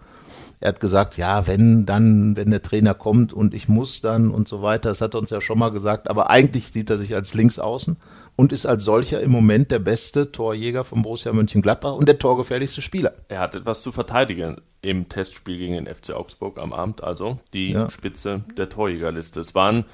Er 0.61 0.69
hat 0.69 0.81
gesagt, 0.81 1.15
ja, 1.15 1.47
wenn 1.47 1.85
dann, 1.85 2.35
wenn 2.35 2.51
der 2.51 2.61
Trainer 2.61 2.93
kommt 2.93 3.31
und 3.31 3.53
ich 3.53 3.69
muss 3.69 4.01
dann 4.01 4.29
und 4.29 4.47
so 4.47 4.61
weiter. 4.61 4.89
Das 4.89 4.99
hat 4.99 5.13
er 5.13 5.19
uns 5.19 5.29
ja 5.29 5.39
schon 5.39 5.57
mal 5.57 5.69
gesagt. 5.69 6.09
Aber 6.09 6.29
eigentlich 6.29 6.67
sieht 6.67 6.89
er 6.89 6.97
sich 6.97 7.15
als 7.15 7.33
Linksaußen 7.33 7.97
und 8.35 8.51
ist 8.51 8.65
als 8.65 8.83
solcher 8.83 9.21
im 9.21 9.31
Moment 9.31 9.71
der 9.71 9.79
beste 9.79 10.31
Torjäger 10.31 10.83
von 10.83 11.01
Borussia 11.01 11.31
Mönchengladbach 11.31 11.93
und 11.93 12.07
der 12.07 12.19
torgefährlichste 12.19 12.81
Spieler. 12.81 13.13
Er 13.29 13.39
hat 13.39 13.55
etwas 13.55 13.81
zu 13.81 13.93
verteidigen 13.93 14.57
im 14.81 15.07
Testspiel 15.07 15.57
gegen 15.57 15.73
den 15.73 15.93
FC 15.93 16.11
Augsburg 16.11 16.57
am 16.59 16.73
Abend, 16.73 17.03
also 17.03 17.39
die 17.53 17.71
ja. 17.71 17.89
Spitze 17.89 18.41
der 18.57 18.69
Torjägerliste. 18.69 19.39
Es 19.39 19.55
waren, 19.55 19.85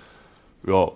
ja, 0.66 0.92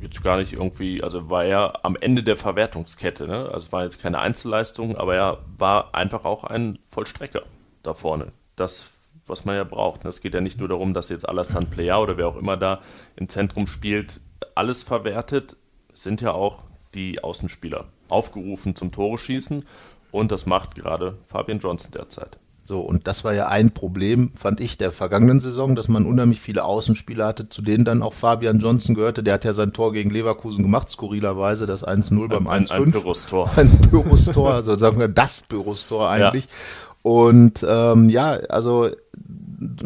jetzt 0.00 0.22
gar 0.22 0.36
nicht 0.38 0.52
irgendwie, 0.52 1.02
also 1.02 1.30
war 1.30 1.44
er 1.44 1.84
am 1.84 1.96
Ende 1.96 2.22
der 2.22 2.36
Verwertungskette. 2.36 3.26
Ne? 3.26 3.46
Also 3.46 3.66
es 3.66 3.72
war 3.72 3.84
jetzt 3.84 4.00
keine 4.00 4.18
Einzelleistung, 4.18 4.96
aber 4.96 5.14
er 5.16 5.38
war 5.58 5.94
einfach 5.94 6.24
auch 6.24 6.44
ein 6.44 6.78
Vollstrecker 6.88 7.42
da 7.82 7.94
vorne. 7.94 8.32
Das, 8.56 8.90
was 9.26 9.44
man 9.44 9.56
ja 9.56 9.64
braucht. 9.64 10.04
Ne? 10.04 10.10
Es 10.10 10.20
geht 10.20 10.34
ja 10.34 10.40
nicht 10.40 10.58
nur 10.58 10.68
darum, 10.68 10.94
dass 10.94 11.08
jetzt 11.08 11.28
Alassane 11.28 11.66
Player 11.66 12.00
oder 12.00 12.16
wer 12.16 12.28
auch 12.28 12.36
immer 12.36 12.56
da 12.56 12.80
im 13.16 13.28
Zentrum 13.28 13.66
spielt, 13.66 14.20
alles 14.54 14.82
verwertet. 14.82 15.56
Sind 15.92 16.20
ja 16.20 16.32
auch 16.32 16.64
die 16.94 17.22
Außenspieler 17.22 17.86
aufgerufen 18.08 18.76
zum 18.76 18.92
Tore 18.92 19.18
schießen 19.18 19.64
und 20.10 20.30
das 20.30 20.46
macht 20.46 20.74
gerade 20.74 21.16
Fabian 21.26 21.58
Johnson 21.58 21.90
derzeit. 21.92 22.38
So, 22.66 22.80
und 22.80 23.06
das 23.06 23.24
war 23.24 23.34
ja 23.34 23.48
ein 23.48 23.72
Problem, 23.72 24.32
fand 24.36 24.58
ich, 24.58 24.78
der 24.78 24.90
vergangenen 24.90 25.38
Saison, 25.38 25.76
dass 25.76 25.88
man 25.88 26.06
unheimlich 26.06 26.40
viele 26.40 26.64
Außenspieler 26.64 27.26
hatte, 27.26 27.50
zu 27.50 27.60
denen 27.60 27.84
dann 27.84 28.02
auch 28.02 28.14
Fabian 28.14 28.58
Johnson 28.58 28.94
gehörte. 28.94 29.22
Der 29.22 29.34
hat 29.34 29.44
ja 29.44 29.52
sein 29.52 29.74
Tor 29.74 29.92
gegen 29.92 30.08
Leverkusen 30.08 30.62
gemacht, 30.62 30.90
skurrilerweise, 30.90 31.66
das 31.66 31.86
1-0 31.86 32.26
beim 32.28 32.48
1-5. 32.48 32.70
Ein, 32.70 32.84
ein 32.84 32.92
Pyrrhus-Tor. 32.92 33.50
Ein 33.56 33.80
Pyrrhus-Tor, 33.82 34.54
also 34.54 34.78
sagen 34.78 34.98
wir 34.98 35.08
das 35.08 35.42
Pyrrhus-Tor 35.42 36.08
eigentlich. 36.08 36.44
Ja. 36.44 36.50
Und 37.04 37.64
ähm, 37.68 38.08
ja, 38.08 38.30
also 38.48 38.88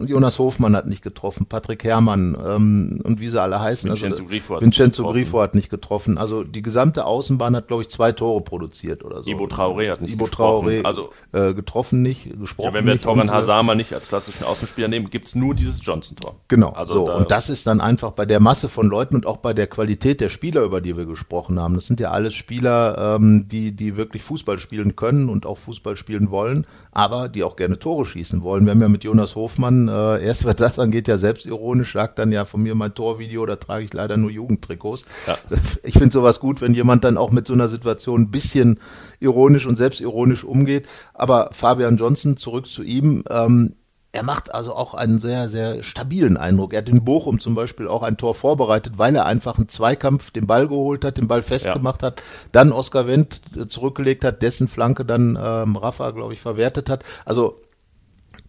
Jonas 0.06 0.38
Hofmann 0.38 0.76
hat 0.76 0.86
nicht 0.86 1.02
getroffen, 1.02 1.46
Patrick 1.46 1.84
Herrmann 1.84 2.36
ähm, 2.44 3.00
und 3.04 3.20
wie 3.20 3.28
sie 3.28 3.40
alle 3.40 3.60
heißen. 3.60 3.90
Vincenzo 3.90 4.22
also, 4.22 4.26
Grifo 4.26 4.54
hat 4.54 4.62
Vincenzo 4.62 5.02
nicht 5.02 5.12
Grifo 5.12 5.40
hat 5.40 5.54
nicht 5.54 5.70
getroffen. 5.70 6.18
Also 6.18 6.44
die 6.44 6.62
gesamte 6.62 7.04
Außenbahn 7.04 7.54
hat, 7.56 7.68
glaube 7.68 7.82
ich, 7.82 7.88
zwei 7.88 8.12
Tore 8.12 8.40
produziert 8.40 9.04
oder 9.04 9.22
so. 9.22 9.30
Ibo 9.30 9.44
Traoré 9.44 9.90
hat 9.90 10.00
nicht 10.00 10.12
Ibo 10.12 10.24
Traoré 10.26 10.84
also, 10.84 11.10
äh, 11.32 11.54
getroffen 11.54 12.02
nicht, 12.02 12.38
gesprochen 12.38 12.68
ja, 12.68 12.74
wenn 12.74 12.86
wir 12.86 13.00
Torgan 13.00 13.30
Hazard 13.30 13.64
mal 13.64 13.74
nicht 13.74 13.92
als 13.92 14.08
klassischen 14.08 14.44
Außenspieler 14.44 14.88
nehmen, 14.88 15.10
gibt's 15.10 15.34
nur 15.34 15.54
dieses 15.54 15.84
Johnson-Tor. 15.84 16.36
Genau, 16.48 16.70
also 16.70 16.94
so. 16.94 17.06
Da, 17.06 17.16
und 17.16 17.30
das 17.30 17.48
ist 17.48 17.66
dann 17.66 17.80
einfach 17.80 18.12
bei 18.12 18.26
der 18.26 18.40
Masse 18.40 18.68
von 18.68 18.88
Leuten 18.88 19.14
und 19.14 19.26
auch 19.26 19.38
bei 19.38 19.54
der 19.54 19.66
Qualität 19.66 20.20
der 20.20 20.28
Spieler, 20.28 20.62
über 20.62 20.80
die 20.80 20.96
wir 20.96 21.06
gesprochen 21.06 21.60
haben. 21.60 21.74
Das 21.74 21.86
sind 21.86 22.00
ja 22.00 22.10
alles 22.10 22.34
Spieler, 22.34 23.16
ähm, 23.16 23.46
die, 23.48 23.72
die 23.72 23.96
wirklich 23.96 24.22
Fußball 24.22 24.58
spielen 24.58 24.96
können 24.96 25.28
und 25.28 25.46
auch 25.46 25.58
Fußball 25.58 25.96
spielen 25.96 26.30
wollen, 26.30 26.66
aber 26.92 27.28
die 27.28 27.44
auch 27.44 27.56
gerne 27.56 27.78
Tore 27.78 28.04
schießen 28.04 28.42
wollen. 28.42 28.64
Wir 28.64 28.72
haben 28.72 28.80
ja 28.80 28.88
mit 28.88 29.04
Jonas 29.04 29.34
Hofmann 29.34 29.67
äh, 29.88 30.24
erst 30.24 30.44
was 30.44 30.56
das 30.56 30.78
angeht, 30.78 31.08
ja 31.08 31.18
selbstironisch, 31.18 31.92
sagt 31.92 32.18
dann 32.18 32.32
ja 32.32 32.44
von 32.44 32.62
mir 32.62 32.74
mein 32.74 32.94
Torvideo, 32.94 33.44
da 33.44 33.56
trage 33.56 33.84
ich 33.84 33.92
leider 33.92 34.16
nur 34.16 34.30
Jugendtrikots. 34.30 35.04
Ja. 35.26 35.36
Ich 35.82 35.94
finde 35.94 36.12
sowas 36.12 36.40
gut, 36.40 36.60
wenn 36.60 36.74
jemand 36.74 37.04
dann 37.04 37.18
auch 37.18 37.30
mit 37.30 37.46
so 37.46 37.54
einer 37.54 37.68
Situation 37.68 38.22
ein 38.22 38.30
bisschen 38.30 38.80
ironisch 39.20 39.66
und 39.66 39.76
selbstironisch 39.76 40.44
umgeht. 40.44 40.86
Aber 41.12 41.50
Fabian 41.52 41.96
Johnson, 41.96 42.36
zurück 42.36 42.70
zu 42.70 42.82
ihm, 42.82 43.24
ähm, 43.28 43.74
er 44.10 44.22
macht 44.22 44.54
also 44.54 44.74
auch 44.74 44.94
einen 44.94 45.20
sehr, 45.20 45.48
sehr 45.48 45.82
stabilen 45.82 46.38
Eindruck. 46.38 46.72
Er 46.72 46.78
hat 46.78 46.88
in 46.88 47.04
Bochum 47.04 47.40
zum 47.40 47.54
Beispiel 47.54 47.86
auch 47.86 48.02
ein 48.02 48.16
Tor 48.16 48.34
vorbereitet, 48.34 48.94
weil 48.96 49.14
er 49.14 49.26
einfach 49.26 49.58
einen 49.58 49.68
Zweikampf 49.68 50.30
den 50.30 50.46
Ball 50.46 50.66
geholt 50.66 51.04
hat, 51.04 51.18
den 51.18 51.28
Ball 51.28 51.42
festgemacht 51.42 52.02
ja. 52.02 52.08
hat, 52.08 52.22
dann 52.50 52.72
Oskar 52.72 53.06
Wendt 53.06 53.42
zurückgelegt 53.68 54.24
hat, 54.24 54.42
dessen 54.42 54.66
Flanke 54.66 55.04
dann 55.04 55.38
ähm, 55.40 55.76
Rafa, 55.76 56.10
glaube 56.12 56.32
ich, 56.32 56.40
verwertet 56.40 56.88
hat. 56.88 57.04
Also 57.26 57.60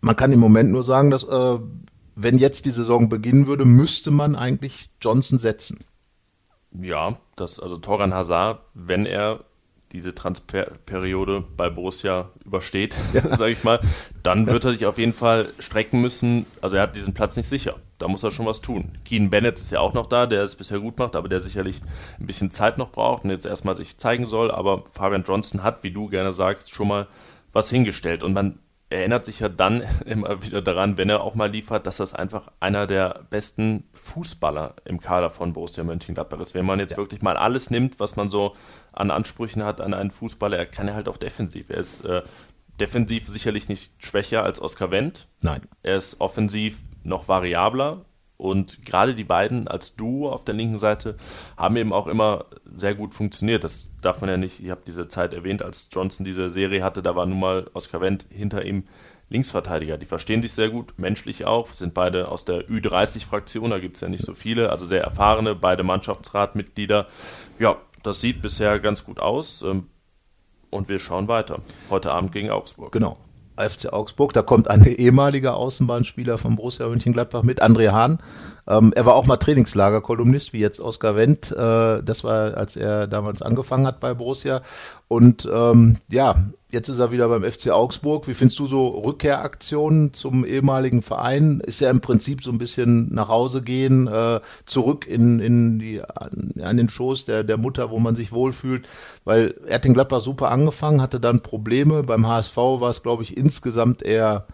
man 0.01 0.15
kann 0.15 0.31
im 0.31 0.39
Moment 0.39 0.71
nur 0.71 0.83
sagen, 0.83 1.09
dass 1.09 1.23
äh, 1.23 1.59
wenn 2.15 2.37
jetzt 2.37 2.65
die 2.65 2.71
Saison 2.71 3.09
beginnen 3.09 3.47
würde, 3.47 3.65
müsste 3.65 4.11
man 4.11 4.35
eigentlich 4.35 4.89
Johnson 5.01 5.39
setzen. 5.39 5.79
Ja, 6.71 7.17
das, 7.35 7.59
also 7.59 7.77
Toran 7.77 8.13
Hazard, 8.13 8.61
wenn 8.73 9.05
er 9.05 9.45
diese 9.91 10.13
Transferperiode 10.13 11.43
bei 11.57 11.69
Borussia 11.69 12.29
übersteht, 12.45 12.95
ja. 13.13 13.21
sage 13.37 13.51
ich 13.51 13.63
mal, 13.63 13.79
dann 14.21 14.47
wird 14.47 14.65
er 14.65 14.73
sich 14.73 14.85
auf 14.85 14.97
jeden 14.97 15.13
Fall 15.13 15.49
strecken 15.59 16.01
müssen. 16.01 16.45
Also 16.61 16.75
er 16.75 16.83
hat 16.83 16.95
diesen 16.95 17.13
Platz 17.13 17.35
nicht 17.37 17.49
sicher. 17.49 17.75
Da 17.97 18.07
muss 18.07 18.23
er 18.23 18.31
schon 18.31 18.45
was 18.45 18.61
tun. 18.61 18.97
Keen 19.03 19.29
Bennett 19.29 19.59
ist 19.59 19.71
ja 19.71 19.79
auch 19.79 19.93
noch 19.93 20.05
da, 20.05 20.25
der 20.25 20.43
es 20.43 20.55
bisher 20.55 20.79
gut 20.79 20.99
macht, 20.99 21.15
aber 21.15 21.27
der 21.27 21.41
sicherlich 21.41 21.81
ein 22.19 22.27
bisschen 22.27 22.51
Zeit 22.51 22.77
noch 22.77 22.91
braucht 22.91 23.23
und 23.23 23.31
jetzt 23.31 23.45
erstmal 23.45 23.75
sich 23.75 23.97
zeigen 23.97 24.25
soll. 24.25 24.51
Aber 24.51 24.83
Fabian 24.91 25.23
Johnson 25.23 25.63
hat, 25.63 25.83
wie 25.83 25.91
du 25.91 26.07
gerne 26.07 26.33
sagst, 26.33 26.73
schon 26.73 26.87
mal 26.87 27.07
was 27.51 27.69
hingestellt. 27.69 28.23
Und 28.23 28.33
man 28.33 28.59
erinnert 28.89 29.25
sich 29.25 29.39
ja 29.39 29.49
dann 29.49 29.83
immer 30.05 30.41
wieder 30.43 30.61
daran, 30.61 30.97
wenn 30.97 31.09
er 31.09 31.21
auch 31.21 31.35
mal 31.35 31.49
liefert, 31.49 31.85
dass 31.85 31.97
das 31.97 32.13
einfach 32.13 32.51
einer 32.59 32.87
der 32.87 33.25
besten 33.29 33.85
Fußballer 33.93 34.75
im 34.85 34.99
Kader 34.99 35.29
von 35.29 35.53
Borussia 35.53 35.83
Mönchengladbach 35.83 36.39
ist. 36.39 36.53
Wenn 36.53 36.65
man 36.65 36.79
jetzt 36.79 36.91
ja. 36.91 36.97
wirklich 36.97 37.21
mal 37.21 37.37
alles 37.37 37.69
nimmt, 37.69 37.99
was 37.99 38.15
man 38.15 38.29
so 38.29 38.55
an 38.91 39.11
Ansprüchen 39.11 39.63
hat 39.63 39.81
an 39.81 39.93
einen 39.93 40.11
Fußballer, 40.11 40.57
er 40.57 40.65
kann 40.65 40.87
er 40.87 40.95
halt 40.95 41.07
auch 41.07 41.17
defensiv. 41.17 41.69
Er 41.69 41.77
ist 41.77 42.05
äh, 42.05 42.23
defensiv 42.79 43.27
sicherlich 43.27 43.69
nicht 43.69 43.91
schwächer 43.99 44.43
als 44.43 44.61
Oskar 44.61 44.91
Wendt. 44.91 45.27
Nein. 45.41 45.61
Er 45.83 45.95
ist 45.95 46.19
offensiv 46.21 46.79
noch 47.03 47.27
variabler. 47.27 48.05
Und 48.39 48.85
gerade 48.85 49.15
die 49.15 49.25
beiden 49.25 49.67
als 49.67 49.97
Duo 49.97 50.31
auf 50.31 50.45
der 50.45 50.55
linken 50.55 50.79
Seite 50.79 51.17
haben 51.57 51.75
eben 51.75 51.91
auch 51.91 52.07
immer 52.07 52.45
sehr 52.73 52.95
gut 52.95 53.13
funktioniert. 53.13 53.65
Das 53.65 53.91
darf 54.01 54.21
man 54.21 54.29
ja 54.29 54.37
nicht, 54.37 54.63
ich 54.63 54.69
habe 54.69 54.79
diese 54.87 55.09
Zeit 55.09 55.33
erwähnt, 55.33 55.61
als 55.61 55.89
Johnson 55.91 56.23
diese 56.23 56.49
Serie 56.49 56.81
hatte, 56.81 57.03
da 57.03 57.17
war 57.17 57.25
nun 57.25 57.41
mal 57.41 57.69
Oskar 57.73 57.99
Wendt 57.99 58.25
hinter 58.29 58.63
ihm 58.63 58.85
Linksverteidiger. 59.27 59.97
Die 59.97 60.05
verstehen 60.05 60.41
sich 60.41 60.53
sehr 60.53 60.69
gut, 60.69 60.93
menschlich 60.97 61.45
auch, 61.45 61.67
sind 61.67 61.93
beide 61.93 62.29
aus 62.29 62.45
der 62.45 62.69
Ü30-Fraktion, 62.69 63.71
da 63.71 63.79
gibt 63.79 63.97
es 63.97 64.01
ja 64.01 64.07
nicht 64.07 64.23
so 64.23 64.33
viele, 64.33 64.69
also 64.69 64.85
sehr 64.85 65.03
erfahrene, 65.03 65.53
beide 65.53 65.83
Mannschaftsratmitglieder. 65.83 67.07
Ja, 67.59 67.75
das 68.03 68.21
sieht 68.21 68.41
bisher 68.41 68.79
ganz 68.79 69.03
gut 69.03 69.19
aus. 69.19 69.63
Ähm, 69.63 69.87
und 70.69 70.87
wir 70.87 70.99
schauen 70.99 71.27
weiter. 71.27 71.59
Heute 71.89 72.11
Abend 72.11 72.31
gegen 72.31 72.51
Augsburg. 72.51 72.93
Genau. 72.93 73.17
FC 73.59 73.91
Augsburg. 73.91 74.33
Da 74.33 74.41
kommt 74.41 74.69
ein 74.69 74.85
ehemaliger 74.85 75.55
Außenbahnspieler 75.55 76.37
von 76.37 76.55
Borussia 76.55 76.87
Mönchengladbach 76.87 77.43
mit, 77.43 77.61
André 77.61 77.91
Hahn. 77.91 78.19
Ähm, 78.67 78.93
er 78.95 79.05
war 79.05 79.15
auch 79.15 79.25
mal 79.25 79.37
Trainingslager-Kolumnist, 79.37 80.53
wie 80.53 80.59
jetzt 80.59 80.79
Oskar 80.79 81.15
Wendt. 81.15 81.51
Äh, 81.51 82.03
das 82.03 82.23
war, 82.23 82.55
als 82.55 82.75
er 82.75 83.07
damals 83.07 83.41
angefangen 83.41 83.87
hat 83.87 83.99
bei 83.99 84.13
Borussia. 84.13 84.61
Und 85.07 85.47
ähm, 85.51 85.97
ja, 86.09 86.35
Jetzt 86.71 86.87
ist 86.87 86.99
er 86.99 87.11
wieder 87.11 87.27
beim 87.29 87.43
FC 87.43 87.71
Augsburg. 87.71 88.27
Wie 88.27 88.35
findest 88.35 88.59
du 88.59 88.67
so 88.67 88.89
Rückkehraktionen 88.89 90.13
zum 90.13 90.45
ehemaligen 90.45 91.01
Verein? 91.01 91.61
Ist 91.65 91.79
ja 91.79 91.89
im 91.89 91.99
Prinzip 91.99 92.43
so 92.43 92.51
ein 92.51 92.59
bisschen 92.59 93.11
nach 93.11 93.27
Hause 93.27 93.63
gehen, 93.63 94.05
äh, 94.05 94.39
zurück 94.67 95.07
in, 95.07 95.39
in 95.39 95.79
die, 95.79 95.99
an, 96.01 96.53
an 96.61 96.77
den 96.77 96.87
Schoß 96.87 97.25
der, 97.25 97.43
der 97.43 97.57
Mutter, 97.57 97.89
wo 97.89 97.97
man 97.97 98.15
sich 98.15 98.31
wohlfühlt. 98.31 98.87
Weil 99.25 99.55
er 99.65 99.75
hat 99.75 99.85
den 99.85 99.95
Gladbach 99.95 100.21
super 100.21 100.51
angefangen, 100.51 101.01
hatte 101.01 101.19
dann 101.19 101.39
Probleme. 101.39 102.03
Beim 102.03 102.27
HSV 102.27 102.57
war 102.57 102.91
es, 102.91 103.01
glaube 103.01 103.23
ich, 103.23 103.35
insgesamt 103.35 104.03
eher 104.03 104.45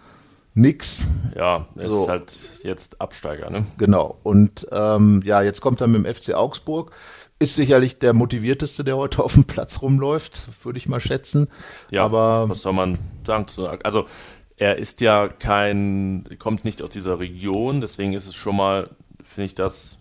nix. 0.53 1.05
Ja, 1.35 1.67
er 1.75 1.89
so. 1.89 2.03
ist 2.03 2.09
halt 2.09 2.33
jetzt 2.63 3.01
Absteiger, 3.01 3.49
ne? 3.49 3.65
Genau. 3.77 4.17
Und 4.23 4.65
ähm, 4.71 5.21
ja, 5.25 5.41
jetzt 5.41 5.59
kommt 5.59 5.81
er 5.81 5.87
mit 5.87 6.05
dem 6.05 6.13
FC 6.13 6.33
Augsburg. 6.33 6.91
Ist 7.37 7.55
sicherlich 7.55 7.99
der 7.99 8.13
motivierteste, 8.13 8.83
der 8.83 8.95
heute 8.95 9.23
auf 9.23 9.33
dem 9.33 9.43
Platz 9.43 9.81
rumläuft, 9.81 10.47
würde 10.63 10.77
ich 10.77 10.87
mal 10.87 11.01
schätzen. 11.01 11.49
Ja, 11.91 12.05
aber 12.05 12.47
was 12.47 12.61
soll 12.61 12.73
man 12.73 12.97
sagen? 13.25 13.45
Also 13.83 14.07
er 14.55 14.77
ist 14.77 15.01
ja 15.01 15.27
kein, 15.27 16.23
kommt 16.39 16.63
nicht 16.63 16.81
aus 16.81 16.91
dieser 16.91 17.19
Region, 17.19 17.81
deswegen 17.81 18.13
ist 18.13 18.27
es 18.27 18.35
schon 18.35 18.55
mal, 18.55 18.89
finde 19.21 19.47
ich 19.47 19.55
das 19.55 19.99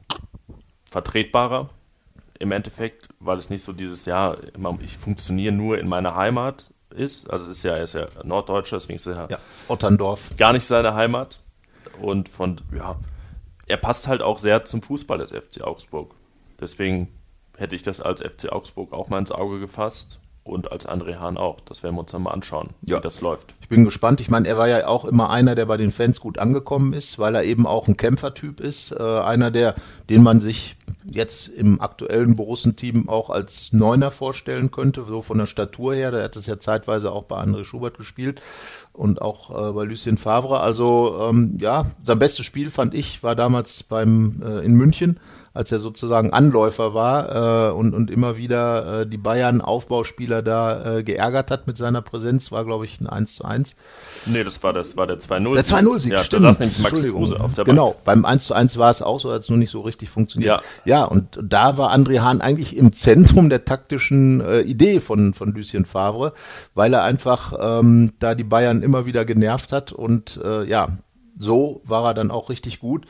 vertretbarer 0.90 1.70
im 2.38 2.52
Endeffekt, 2.52 3.08
weil 3.18 3.38
es 3.38 3.50
nicht 3.50 3.64
so 3.64 3.72
dieses, 3.72 4.04
ja, 4.04 4.36
ich 4.80 4.98
funktioniere 4.98 5.52
nur 5.52 5.78
in 5.78 5.88
meiner 5.88 6.14
Heimat 6.14 6.70
ist. 6.90 7.28
Also 7.30 7.50
es 7.50 7.58
ist 7.58 7.64
ja, 7.64 7.76
er 7.76 7.84
ist 7.84 7.94
ja 7.94 8.06
Norddeutscher, 8.22 8.76
deswegen 8.76 8.96
ist 8.96 9.06
er 9.06 9.14
ja, 9.14 9.26
ja 9.30 9.38
Otterndorf. 9.68 10.36
gar 10.36 10.52
nicht 10.52 10.64
seine 10.64 10.94
Heimat. 10.94 11.40
Und 12.00 12.28
von, 12.28 12.60
ja, 12.76 12.96
er 13.66 13.76
passt 13.76 14.08
halt 14.08 14.22
auch 14.22 14.38
sehr 14.38 14.64
zum 14.64 14.82
Fußball 14.82 15.18
des 15.18 15.30
FC 15.30 15.62
Augsburg. 15.62 16.14
Deswegen 16.60 17.08
hätte 17.56 17.75
ich 17.75 17.82
das 17.82 18.00
als 18.00 18.20
FC 18.20 18.50
Augsburg 18.50 18.92
auch 18.92 19.08
mal 19.08 19.18
ins 19.18 19.32
Auge 19.32 19.61
gefasst 19.61 20.18
und 20.44 20.70
als 20.70 20.87
André 20.87 21.16
Hahn 21.18 21.38
auch. 21.38 21.61
Das 21.61 21.82
werden 21.82 21.96
wir 21.96 22.00
uns 22.00 22.12
dann 22.12 22.23
mal 22.23 22.32
anschauen, 22.32 22.68
ja. 22.82 22.99
wie 22.99 23.00
das 23.00 23.20
läuft. 23.23 23.54
Ich 23.61 23.68
bin 23.68 23.84
gespannt. 23.84 24.20
Ich 24.20 24.28
meine, 24.28 24.46
er 24.46 24.58
war 24.58 24.68
ja 24.68 24.87
auch 24.87 25.06
immer 25.06 25.30
einer, 25.30 25.54
der 25.54 25.64
bei 25.66 25.78
den 25.78 25.90
Fans 25.90 26.20
gut 26.20 26.38
angekommen 26.38 26.92
ist, 26.92 27.18
weil 27.18 27.34
er 27.34 27.44
eben 27.44 27.66
auch 27.66 27.88
ein 27.88 27.96
Kämpfertyp 27.96 28.61
ist. 28.61 28.92
Äh, 28.92 29.02
einer, 29.02 29.50
der, 29.50 29.75
den 30.11 30.23
man 30.23 30.40
sich 30.40 30.76
jetzt 31.04 31.49
im 31.49 31.80
aktuellen 31.80 32.37
Borussen-Team 32.37 33.08
auch 33.08 33.30
als 33.30 33.73
Neuner 33.73 34.11
vorstellen 34.11 34.70
könnte, 34.70 35.04
so 35.08 35.23
von 35.23 35.38
der 35.38 35.46
Statur 35.46 35.94
her. 35.94 36.11
Der 36.11 36.25
hat 36.25 36.37
es 36.37 36.46
ja 36.46 36.61
zeitweise 36.61 37.11
auch 37.11 37.25
bei 37.25 37.42
André 37.42 37.64
Schubert 37.64 37.96
gespielt 37.96 38.42
und 38.92 39.23
auch 39.23 39.50
äh, 39.50 39.73
bei 39.73 39.84
Lucien 39.84 40.18
Favre. 40.18 40.61
Also 40.61 41.18
ähm, 41.23 41.56
ja, 41.58 41.87
sein 42.04 42.18
bestes 42.18 42.44
Spiel 42.44 42.70
fand 42.70 42.94
ich 42.94 43.23
war 43.23 43.34
damals 43.34 43.82
beim 43.82 44.42
äh, 44.44 44.64
in 44.64 44.75
München 44.75 45.18
als 45.54 45.70
er 45.70 45.78
sozusagen 45.78 46.32
Anläufer 46.32 46.94
war 46.94 47.70
äh, 47.70 47.73
und, 47.73 47.94
und 47.94 48.11
immer 48.11 48.37
wieder 48.37 49.02
äh, 49.02 49.06
die 49.06 49.16
Bayern-Aufbauspieler 49.16 50.42
da 50.42 50.96
äh, 50.96 51.02
geärgert 51.04 51.52
hat 51.52 51.68
mit 51.68 51.78
seiner 51.78 52.02
Präsenz, 52.02 52.50
war, 52.50 52.64
glaube 52.64 52.84
ich, 52.84 53.00
ein 53.00 53.06
1 53.06 53.37
zu 53.37 53.44
1. 53.44 53.76
Nee, 54.26 54.42
das 54.42 54.62
war, 54.64 54.73
das 54.73 54.96
war 54.96 55.06
der 55.06 55.20
2-0. 55.20 55.54
Der 55.54 55.64
2-0-Sieg, 55.64 56.12
ja, 56.12 56.18
stimmt. 56.18 56.42
Da 56.42 56.49
saß 56.49 56.58
nämlich 56.58 56.78
Maxi 56.80 57.11
Kruse 57.11 57.38
auf 57.38 57.54
der 57.54 57.62
Bank. 57.62 57.68
Genau, 57.68 57.94
beim 58.04 58.25
1 58.25 58.46
zu 58.46 58.54
1 58.54 58.76
war 58.78 58.90
es 58.90 59.00
auch 59.00 59.20
so, 59.20 59.32
hat 59.32 59.42
es 59.42 59.49
nur 59.49 59.58
nicht 59.58 59.70
so 59.70 59.82
richtig 59.82 60.11
funktioniert. 60.11 60.61
Ja, 60.84 61.02
ja 61.02 61.04
und 61.04 61.38
da 61.40 61.78
war 61.78 61.94
André 61.94 62.20
Hahn 62.20 62.40
eigentlich 62.40 62.76
im 62.76 62.92
Zentrum 62.92 63.49
der 63.49 63.64
taktischen 63.64 64.40
äh, 64.40 64.62
Idee 64.62 64.99
von, 64.99 65.34
von 65.34 65.52
Lucien 65.52 65.84
Favre, 65.84 66.32
weil 66.75 66.92
er 66.92 67.04
einfach 67.04 67.52
ähm, 67.61 68.12
da 68.18 68.34
die 68.34 68.42
Bayern 68.42 68.82
immer 68.82 69.06
wieder 69.06 69.25
genervt 69.25 69.70
hat 69.70 69.92
und 69.92 70.40
äh, 70.44 70.64
ja, 70.64 70.99
so 71.36 71.80
war 71.84 72.04
er 72.04 72.14
dann 72.14 72.30
auch 72.30 72.50
richtig 72.50 72.80
gut. 72.80 73.06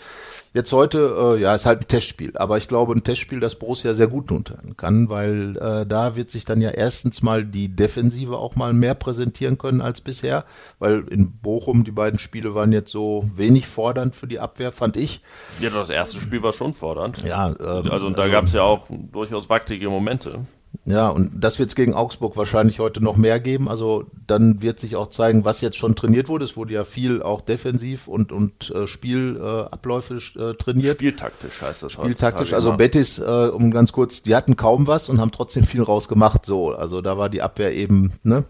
Jetzt 0.53 0.73
heute, 0.73 1.35
äh, 1.37 1.41
ja, 1.41 1.55
ist 1.55 1.67
halt 1.67 1.81
ein 1.81 1.89
Testspiel, 1.89 2.37
aber 2.37 2.59
ich 2.59 2.69
glaube, 2.69 2.93
ein 2.93 3.03
Testspiel, 3.03 3.41
das 3.41 3.57
Borussia 3.57 3.93
sehr 3.95 4.07
gut 4.07 4.29
tun 4.29 4.45
kann, 4.77 5.09
weil 5.09 5.57
äh, 5.57 5.85
da 5.85 6.15
wird 6.15 6.31
sich 6.31 6.45
dann 6.45 6.61
ja 6.61 6.71
erstens 6.71 7.23
mal 7.23 7.45
die 7.45 7.75
Defensive 7.75 8.39
auch 8.39 8.55
mal 8.55 8.73
mehr 8.73 8.95
präsentieren 8.95 9.59
können 9.59 9.81
als 9.81 10.01
bisher, 10.01 10.45
weil 10.79 11.09
in 11.09 11.33
Bochum 11.39 11.83
die 11.83 11.91
beiden 11.91 12.21
Spiele 12.21 12.55
waren 12.55 12.73
jetzt 12.73 12.93
so 12.93 13.29
wenig 13.35 13.67
fordernd 13.67 14.15
für 14.15 14.29
die 14.29 14.39
Abwehr, 14.39 14.71
fand 14.71 14.97
ich. 14.97 15.23
Ja, 15.61 15.71
das 15.71 15.91
erste 15.91 16.21
Spiel 16.21 16.43
war 16.43 16.53
schon 16.53 16.73
fordernd. 16.73 17.25
Ja, 17.25 17.49
ähm, 17.49 17.91
also 17.91 18.07
und 18.07 18.17
da 18.17 18.23
also, 18.23 18.33
gab 18.33 18.45
es 18.45 18.53
ja 18.53 18.63
auch 18.63 18.87
durchaus 18.91 19.49
wackelige 19.49 19.89
Momente. 19.89 20.47
Ja, 20.85 21.09
und 21.09 21.33
das 21.43 21.59
wird 21.59 21.71
es 21.71 21.75
gegen 21.75 21.95
Augsburg 21.95 22.37
wahrscheinlich 22.37 22.79
heute 22.79 23.03
noch 23.03 23.17
mehr 23.17 23.41
geben. 23.41 23.69
Also 23.69 24.07
dann 24.27 24.61
wird 24.61 24.81
sich 24.81 24.97
auch 24.97 25.09
zeigen, 25.09 25.45
was 25.45 25.61
jetzt 25.61 25.77
schon 25.77 25.95
trainiert 25.95 26.29
wurde. 26.29 26.45
Es 26.45 26.57
wurde 26.57 26.75
ja 26.75 26.85
viel 26.85 27.23
auch 27.23 27.41
defensiv 27.41 28.09
und, 28.09 28.33
und 28.33 28.71
äh, 28.71 28.87
Spielabläufe 28.87 30.17
äh, 30.17 30.55
trainiert. 30.55 30.97
Spieltaktisch 30.97 31.63
heißt 31.63 31.83
das 31.83 31.93
Spieltaktisch. 31.93 32.53
Also 32.53 32.71
immer. 32.71 32.79
Betis, 32.79 33.19
äh, 33.19 33.23
um 33.23 33.71
ganz 33.71 33.93
kurz, 33.93 34.23
die 34.23 34.35
hatten 34.35 34.57
kaum 34.57 34.87
was 34.87 35.09
und 35.09 35.21
haben 35.21 35.33
trotzdem 35.33 35.65
viel 35.65 35.83
rausgemacht. 35.83 36.45
So, 36.45 36.73
also 36.73 37.01
da 37.01 37.17
war 37.17 37.29
die 37.29 37.43
Abwehr 37.43 37.75
eben, 37.75 38.13
ne? 38.23 38.45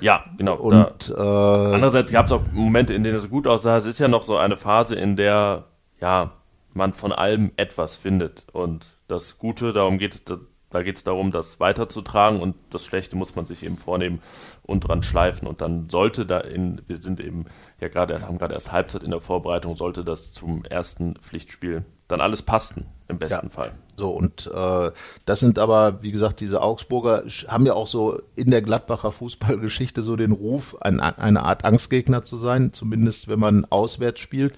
Ja, 0.00 0.24
genau. 0.38 0.56
Und 0.56 1.10
da, 1.10 1.70
äh, 1.70 1.74
andererseits 1.74 2.12
gab 2.12 2.26
es 2.26 2.32
auch 2.32 2.42
Momente, 2.52 2.94
in 2.94 3.04
denen 3.04 3.16
es 3.16 3.28
gut 3.28 3.46
aussah. 3.46 3.76
Es 3.76 3.86
ist 3.86 3.98
ja 3.98 4.08
noch 4.08 4.22
so 4.22 4.36
eine 4.36 4.56
Phase, 4.56 4.94
in 4.94 5.16
der 5.16 5.64
ja 6.00 6.32
man 6.72 6.92
von 6.92 7.12
allem 7.12 7.50
etwas 7.56 7.96
findet 7.96 8.46
und 8.52 8.86
das 9.08 9.38
Gute, 9.38 9.72
darum 9.72 9.98
geht 9.98 10.14
es 10.14 10.24
da 10.70 10.82
geht 10.82 10.96
es 10.96 11.04
darum, 11.04 11.32
das 11.32 11.60
weiterzutragen 11.60 12.40
und 12.40 12.56
das 12.70 12.84
Schlechte 12.84 13.16
muss 13.16 13.34
man 13.34 13.46
sich 13.46 13.64
eben 13.64 13.76
vornehmen 13.76 14.22
und 14.62 14.80
dran 14.80 15.02
schleifen. 15.02 15.48
Und 15.48 15.60
dann 15.60 15.88
sollte 15.90 16.26
da 16.26 16.38
in, 16.38 16.80
wir 16.86 17.02
sind 17.02 17.20
eben 17.20 17.46
ja 17.80 17.88
gerade, 17.88 18.22
haben 18.22 18.38
gerade 18.38 18.54
erst 18.54 18.72
Halbzeit 18.72 19.02
in 19.02 19.10
der 19.10 19.20
Vorbereitung, 19.20 19.76
sollte 19.76 20.04
das 20.04 20.32
zum 20.32 20.64
ersten 20.64 21.16
Pflichtspiel 21.16 21.84
dann 22.06 22.20
alles 22.20 22.42
passen, 22.42 22.86
im 23.08 23.18
besten 23.18 23.46
ja. 23.46 23.52
Fall. 23.52 23.72
So, 23.96 24.10
und 24.10 24.50
äh, 24.52 24.90
das 25.26 25.40
sind 25.40 25.58
aber, 25.58 26.02
wie 26.02 26.10
gesagt, 26.10 26.40
diese 26.40 26.62
Augsburger 26.62 27.24
haben 27.48 27.66
ja 27.66 27.74
auch 27.74 27.86
so 27.86 28.20
in 28.34 28.50
der 28.50 28.62
Gladbacher 28.62 29.12
Fußballgeschichte 29.12 30.02
so 30.02 30.16
den 30.16 30.32
Ruf, 30.32 30.80
ein, 30.80 31.00
eine 31.00 31.42
Art 31.42 31.64
Angstgegner 31.64 32.22
zu 32.22 32.36
sein, 32.36 32.72
zumindest 32.72 33.28
wenn 33.28 33.40
man 33.40 33.66
auswärts 33.66 34.20
spielt. 34.20 34.54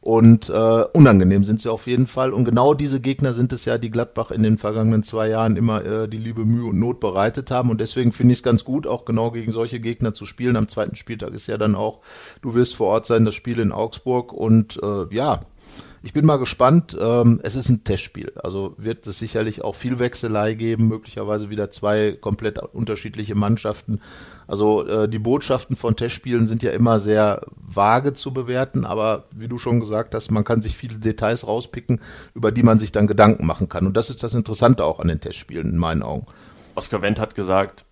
Und 0.00 0.48
äh, 0.48 0.84
unangenehm 0.92 1.44
sind 1.44 1.60
sie 1.60 1.70
auf 1.70 1.86
jeden 1.86 2.06
Fall. 2.06 2.32
Und 2.32 2.44
genau 2.44 2.74
diese 2.74 3.00
Gegner 3.00 3.32
sind 3.32 3.52
es 3.52 3.64
ja, 3.64 3.78
die 3.78 3.90
Gladbach 3.90 4.30
in 4.30 4.42
den 4.42 4.58
vergangenen 4.58 5.02
zwei 5.02 5.28
Jahren 5.28 5.56
immer 5.56 5.84
äh, 5.84 6.08
die 6.08 6.18
liebe 6.18 6.44
Mühe 6.44 6.66
und 6.66 6.78
Not 6.78 7.00
bereitet 7.00 7.50
haben. 7.50 7.70
Und 7.70 7.80
deswegen 7.80 8.12
finde 8.12 8.32
ich 8.32 8.40
es 8.40 8.42
ganz 8.42 8.64
gut, 8.64 8.86
auch 8.86 9.04
genau 9.04 9.30
gegen 9.30 9.52
solche 9.52 9.80
Gegner 9.80 10.14
zu 10.14 10.24
spielen. 10.24 10.56
Am 10.56 10.68
zweiten 10.68 10.94
Spieltag 10.94 11.34
ist 11.34 11.46
ja 11.46 11.58
dann 11.58 11.74
auch, 11.74 12.00
du 12.42 12.54
wirst 12.54 12.76
vor 12.76 12.88
Ort 12.88 13.06
sein, 13.06 13.24
das 13.24 13.34
Spiel 13.34 13.58
in 13.58 13.72
Augsburg. 13.72 14.32
Und 14.32 14.78
äh, 14.82 15.14
ja, 15.14 15.40
ich 16.02 16.12
bin 16.12 16.24
mal 16.24 16.38
gespannt. 16.38 16.96
Ähm, 17.00 17.40
es 17.42 17.54
ist 17.54 17.68
ein 17.68 17.84
Testspiel. 17.84 18.32
Also 18.42 18.74
wird 18.76 19.06
es 19.06 19.18
sicherlich 19.18 19.62
auch 19.62 19.74
viel 19.74 19.98
Wechselei 19.98 20.54
geben, 20.54 20.88
möglicherweise 20.88 21.50
wieder 21.50 21.70
zwei 21.70 22.12
komplett 22.12 22.58
unterschiedliche 22.58 23.34
Mannschaften. 23.34 24.00
Also 24.46 24.86
äh, 24.86 25.08
die 25.08 25.18
Botschaften 25.18 25.76
von 25.76 25.96
Testspielen 25.96 26.46
sind 26.46 26.62
ja 26.62 26.70
immer 26.70 27.00
sehr 27.00 27.42
vage 27.56 28.14
zu 28.14 28.32
bewerten, 28.32 28.84
aber 28.84 29.24
wie 29.30 29.48
du 29.48 29.58
schon 29.58 29.80
gesagt 29.80 30.14
hast, 30.14 30.30
man 30.30 30.44
kann 30.44 30.62
sich 30.62 30.76
viele 30.76 30.96
Details 30.96 31.46
rauspicken, 31.46 32.00
über 32.34 32.52
die 32.52 32.62
man 32.62 32.78
sich 32.78 32.92
dann 32.92 33.06
Gedanken 33.06 33.46
machen 33.46 33.68
kann. 33.68 33.86
Und 33.86 33.96
das 33.96 34.10
ist 34.10 34.22
das 34.22 34.34
Interessante 34.34 34.84
auch 34.84 35.00
an 35.00 35.08
den 35.08 35.20
Testspielen 35.20 35.70
in 35.70 35.78
meinen 35.78 36.02
Augen. 36.02 36.26
Oskar 36.74 37.02
Wendt 37.02 37.18
hat 37.18 37.34
gesagt, 37.34 37.84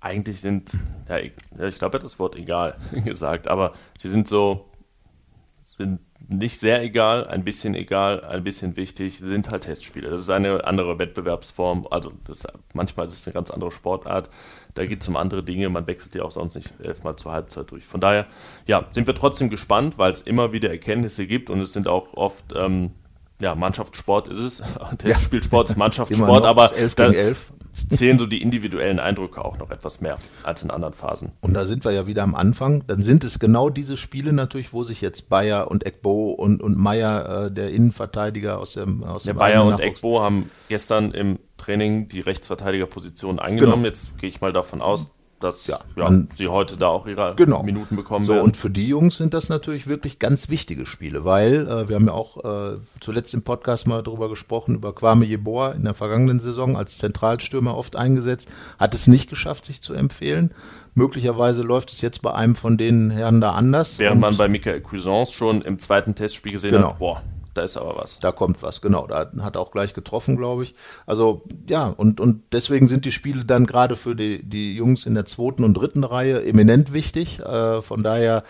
eigentlich 0.00 0.40
sind, 0.42 0.76
ja, 1.08 1.18
ich, 1.18 1.32
ich 1.58 1.78
glaube, 1.78 1.96
er 1.96 2.00
hat 2.00 2.04
das 2.04 2.18
Wort 2.18 2.36
egal 2.36 2.76
gesagt, 3.04 3.48
aber 3.48 3.72
sie 3.98 4.08
sind 4.08 4.28
so, 4.28 4.66
sind 5.76 6.00
nicht 6.28 6.58
sehr 6.58 6.82
egal, 6.82 7.26
ein 7.26 7.44
bisschen 7.44 7.74
egal, 7.74 8.24
ein 8.24 8.44
bisschen 8.44 8.76
wichtig, 8.76 9.18
sind 9.18 9.50
halt 9.50 9.64
Testspiele. 9.64 10.08
Das 10.08 10.22
ist 10.22 10.30
eine 10.30 10.64
andere 10.64 10.98
Wettbewerbsform, 10.98 11.86
also 11.90 12.12
das, 12.24 12.46
manchmal 12.72 13.06
ist 13.06 13.14
es 13.14 13.26
eine 13.26 13.34
ganz 13.34 13.50
andere 13.50 13.70
Sportart. 13.70 14.30
Da 14.74 14.86
geht 14.86 15.02
es 15.02 15.08
um 15.08 15.16
andere 15.16 15.42
Dinge, 15.42 15.68
man 15.68 15.86
wechselt 15.86 16.14
ja 16.14 16.22
auch 16.22 16.30
sonst 16.30 16.56
nicht 16.56 16.72
elfmal 16.80 17.16
zur 17.16 17.32
Halbzeit 17.32 17.70
durch. 17.70 17.84
Von 17.84 18.00
daher, 18.00 18.26
ja, 18.66 18.86
sind 18.92 19.06
wir 19.06 19.14
trotzdem 19.14 19.50
gespannt, 19.50 19.98
weil 19.98 20.12
es 20.12 20.22
immer 20.22 20.52
wieder 20.52 20.70
Erkenntnisse 20.70 21.26
gibt 21.26 21.50
und 21.50 21.60
es 21.60 21.72
sind 21.72 21.88
auch 21.88 22.14
oft 22.14 22.44
ähm, 22.56 22.92
ja, 23.40 23.54
Mannschaftssport 23.54 24.28
ist 24.28 24.38
es. 24.38 24.62
Testspielsport 24.98 25.70
ist 25.70 25.76
Mannschaftssport, 25.76 26.44
aber 26.44 26.74
11 26.74 26.96
gegen 26.96 27.12
11 27.12 27.52
zählen 27.74 28.18
so 28.18 28.26
die 28.26 28.40
individuellen 28.40 28.98
Eindrücke 28.98 29.44
auch 29.44 29.58
noch 29.58 29.70
etwas 29.70 30.00
mehr 30.00 30.18
als 30.42 30.62
in 30.62 30.70
anderen 30.70 30.94
Phasen. 30.94 31.32
Und 31.40 31.54
da 31.54 31.64
sind 31.64 31.84
wir 31.84 31.92
ja 31.92 32.06
wieder 32.06 32.22
am 32.22 32.34
Anfang. 32.34 32.84
Dann 32.86 33.02
sind 33.02 33.24
es 33.24 33.38
genau 33.38 33.70
diese 33.70 33.96
Spiele 33.96 34.32
natürlich, 34.32 34.72
wo 34.72 34.84
sich 34.84 35.00
jetzt 35.00 35.28
Bayer 35.28 35.70
und 35.70 35.86
Ekbo 35.86 36.30
und, 36.30 36.62
und 36.62 36.78
Meier, 36.78 37.46
äh, 37.46 37.50
der 37.50 37.70
Innenverteidiger 37.70 38.58
aus 38.58 38.74
dem 38.74 39.04
aus 39.04 39.24
ja, 39.24 39.32
dem 39.32 39.38
Bayer 39.38 39.64
und 39.64 39.80
Ekbo 39.80 40.20
haben 40.20 40.50
gestern 40.68 41.10
im 41.12 41.38
Training 41.56 42.08
die 42.08 42.20
Rechtsverteidigerposition 42.20 43.38
eingenommen. 43.38 43.84
Genau. 43.84 43.88
Jetzt 43.88 44.18
gehe 44.18 44.28
ich 44.28 44.40
mal 44.40 44.52
davon 44.52 44.82
aus, 44.82 45.12
dass 45.44 45.66
ja, 45.66 45.78
ja, 45.94 46.10
sie 46.34 46.48
heute 46.48 46.76
da 46.76 46.88
auch 46.88 47.06
ihre 47.06 47.34
genau. 47.36 47.62
Minuten 47.62 47.96
bekommen 47.96 48.24
so, 48.24 48.32
werden. 48.32 48.44
Und 48.44 48.56
für 48.56 48.70
die 48.70 48.88
Jungs 48.88 49.18
sind 49.18 49.34
das 49.34 49.48
natürlich 49.48 49.86
wirklich 49.86 50.18
ganz 50.18 50.48
wichtige 50.48 50.86
Spiele, 50.86 51.24
weil 51.24 51.68
äh, 51.68 51.88
wir 51.88 51.96
haben 51.96 52.06
ja 52.06 52.12
auch 52.12 52.44
äh, 52.44 52.78
zuletzt 53.00 53.34
im 53.34 53.42
Podcast 53.42 53.86
mal 53.86 54.02
darüber 54.02 54.28
gesprochen, 54.28 54.74
über 54.74 54.94
Kwame 54.94 55.26
Jeboa 55.26 55.72
in 55.72 55.84
der 55.84 55.94
vergangenen 55.94 56.40
Saison 56.40 56.76
als 56.76 56.98
Zentralstürmer 56.98 57.76
oft 57.76 57.94
eingesetzt, 57.94 58.48
hat 58.78 58.94
es 58.94 59.06
nicht 59.06 59.28
geschafft, 59.28 59.66
sich 59.66 59.82
zu 59.82 59.92
empfehlen. 59.94 60.50
Möglicherweise 60.94 61.62
läuft 61.62 61.92
es 61.92 62.00
jetzt 62.00 62.22
bei 62.22 62.32
einem 62.32 62.54
von 62.54 62.78
den 62.78 63.10
Herren 63.10 63.40
da 63.40 63.52
anders. 63.52 63.98
Während 63.98 64.20
man 64.20 64.36
bei 64.36 64.48
Michael 64.48 64.80
Cuisance 64.80 65.32
schon 65.32 65.60
im 65.62 65.78
zweiten 65.78 66.14
Testspiel 66.14 66.52
gesehen 66.52 66.72
genau. 66.72 66.90
hat, 66.90 66.98
boah, 66.98 67.22
da 67.54 67.62
ist 67.62 67.76
aber 67.76 67.96
was. 67.96 68.18
Da 68.18 68.32
kommt 68.32 68.62
was, 68.62 68.80
genau. 68.80 69.06
Da 69.06 69.30
hat 69.40 69.56
er 69.56 69.60
auch 69.60 69.70
gleich 69.70 69.94
getroffen, 69.94 70.36
glaube 70.36 70.64
ich. 70.64 70.74
Also 71.06 71.42
ja, 71.68 71.86
und, 71.86 72.20
und 72.20 72.42
deswegen 72.52 72.86
sind 72.86 73.04
die 73.04 73.12
Spiele 73.12 73.44
dann 73.44 73.66
gerade 73.66 73.96
für 73.96 74.14
die, 74.14 74.42
die 74.42 74.74
Jungs 74.74 75.06
in 75.06 75.14
der 75.14 75.26
zweiten 75.26 75.64
und 75.64 75.74
dritten 75.74 76.04
Reihe 76.04 76.44
eminent 76.44 76.92
wichtig. 76.92 77.40
Äh, 77.40 77.82
von 77.82 78.02
daher 78.02 78.44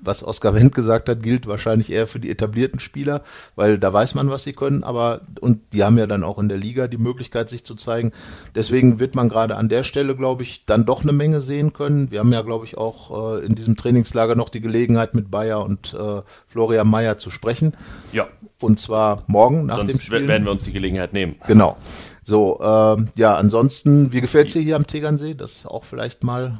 was 0.00 0.22
Oskar 0.22 0.54
Wendt 0.54 0.74
gesagt 0.74 1.08
hat, 1.08 1.22
gilt 1.22 1.46
wahrscheinlich 1.46 1.90
eher 1.90 2.06
für 2.06 2.20
die 2.20 2.30
etablierten 2.30 2.80
Spieler, 2.80 3.22
weil 3.56 3.78
da 3.78 3.92
weiß 3.92 4.14
man, 4.14 4.30
was 4.30 4.44
sie 4.44 4.52
können, 4.52 4.84
aber 4.84 5.22
und 5.40 5.60
die 5.72 5.84
haben 5.84 5.98
ja 5.98 6.06
dann 6.06 6.24
auch 6.24 6.38
in 6.38 6.48
der 6.48 6.58
Liga 6.58 6.86
die 6.86 6.98
Möglichkeit, 6.98 7.50
sich 7.50 7.64
zu 7.64 7.74
zeigen. 7.74 8.12
Deswegen 8.54 9.00
wird 9.00 9.14
man 9.14 9.28
gerade 9.28 9.56
an 9.56 9.68
der 9.68 9.82
Stelle, 9.82 10.14
glaube 10.16 10.42
ich, 10.42 10.64
dann 10.66 10.84
doch 10.84 11.02
eine 11.02 11.12
Menge 11.12 11.40
sehen 11.40 11.72
können. 11.72 12.10
Wir 12.10 12.20
haben 12.20 12.32
ja, 12.32 12.42
glaube 12.42 12.64
ich, 12.64 12.78
auch 12.78 13.38
äh, 13.38 13.44
in 13.44 13.54
diesem 13.54 13.76
Trainingslager 13.76 14.34
noch 14.34 14.48
die 14.48 14.60
Gelegenheit, 14.60 15.14
mit 15.14 15.30
Bayer 15.30 15.64
und 15.64 15.94
äh, 15.94 16.22
Florian 16.46 16.88
Mayer 16.88 17.18
zu 17.18 17.30
sprechen. 17.30 17.76
Ja. 18.12 18.28
Und 18.60 18.80
zwar 18.80 19.24
morgen 19.26 19.66
nach 19.66 19.76
Sonst 19.76 19.92
dem 19.92 20.00
Spiel. 20.00 20.28
werden 20.28 20.44
wir 20.44 20.52
uns 20.52 20.64
die 20.64 20.72
Gelegenheit 20.72 21.12
nehmen. 21.12 21.36
Genau. 21.46 21.76
So, 22.24 22.60
äh, 22.60 23.04
ja, 23.16 23.36
ansonsten, 23.36 24.12
wie 24.12 24.20
gefällt 24.20 24.48
es 24.48 24.52
dir 24.52 24.62
hier 24.62 24.76
am 24.76 24.86
Tegernsee? 24.86 25.34
Das 25.34 25.64
auch 25.64 25.84
vielleicht 25.84 26.24
mal 26.24 26.58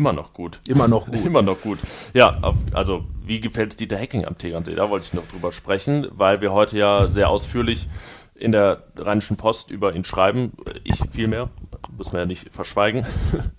Immer 0.00 0.14
noch 0.14 0.32
gut. 0.32 0.60
Immer 0.66 0.88
noch 0.88 1.04
gut. 1.04 1.16
Immer 1.26 1.42
noch 1.42 1.60
gut. 1.60 1.78
Ja, 2.14 2.38
auf, 2.40 2.56
also 2.72 3.04
wie 3.22 3.38
gefällt 3.38 3.72
es 3.72 3.76
Dieter 3.76 3.98
Hecking 3.98 4.24
am 4.24 4.38
Tegernsee? 4.38 4.74
Da 4.74 4.88
wollte 4.88 5.04
ich 5.04 5.12
noch 5.12 5.28
drüber 5.28 5.52
sprechen, 5.52 6.08
weil 6.12 6.40
wir 6.40 6.54
heute 6.54 6.78
ja 6.78 7.06
sehr 7.06 7.28
ausführlich 7.28 7.86
in 8.34 8.50
der 8.50 8.84
Rheinischen 8.96 9.36
Post 9.36 9.70
über 9.70 9.94
ihn 9.94 10.04
schreiben. 10.04 10.52
Ich 10.84 11.02
vielmehr, 11.10 11.50
muss 11.98 12.12
man 12.12 12.20
ja 12.20 12.24
nicht 12.24 12.50
verschweigen. 12.50 13.04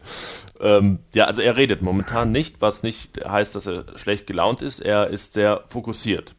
ähm, 0.60 0.98
ja, 1.14 1.26
also 1.26 1.44
er 1.44 1.58
redet 1.58 1.84
momentan 1.84 2.32
nicht, 2.32 2.60
was 2.60 2.82
nicht 2.82 3.24
heißt, 3.24 3.54
dass 3.54 3.68
er 3.68 3.86
schlecht 4.00 4.26
gelaunt 4.26 4.64
ist. 4.64 4.80
Er 4.80 5.10
ist 5.12 5.34
sehr 5.34 5.64
fokussiert. 5.68 6.34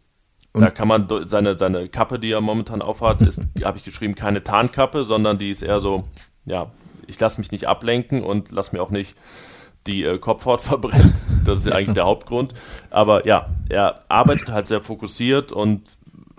Und 0.53 0.63
da 0.63 0.71
kann 0.71 0.89
man 0.89 1.07
seine, 1.27 1.57
seine 1.57 1.89
Kappe, 1.89 2.19
die 2.19 2.33
er 2.33 2.41
momentan 2.41 2.83
aufhat, 2.83 3.21
ist, 3.21 3.47
habe 3.65 3.79
ich 3.79 3.85
geschrieben, 3.85 4.17
keine 4.17 4.43
Tarnkappe, 4.43 5.05
sondern 5.05 5.39
die 5.39 5.51
ist 5.53 5.63
eher 5.63 5.79
so, 5.79 6.03
ja, 6.45 6.73
ich 7.07 7.21
lasse 7.21 7.41
mich 7.41 7.53
nicht 7.53 7.69
ablenken 7.69 8.25
und 8.25 8.51
lasse 8.51 8.75
mir 8.75 8.83
auch 8.83 8.91
nicht 8.91 9.15
die 9.87 10.05
äh, 10.05 10.19
Kopfhaut 10.19 10.61
verbrennt. 10.63 11.23
Das 11.45 11.59
ist 11.59 11.73
eigentlich 11.73 11.95
der 11.95 12.05
Hauptgrund. 12.05 12.55
Aber 12.91 13.27
ja, 13.27 13.49
er 13.69 14.03
arbeitet 14.09 14.51
halt 14.51 14.67
sehr 14.67 14.81
fokussiert 14.81 15.53
und 15.53 15.83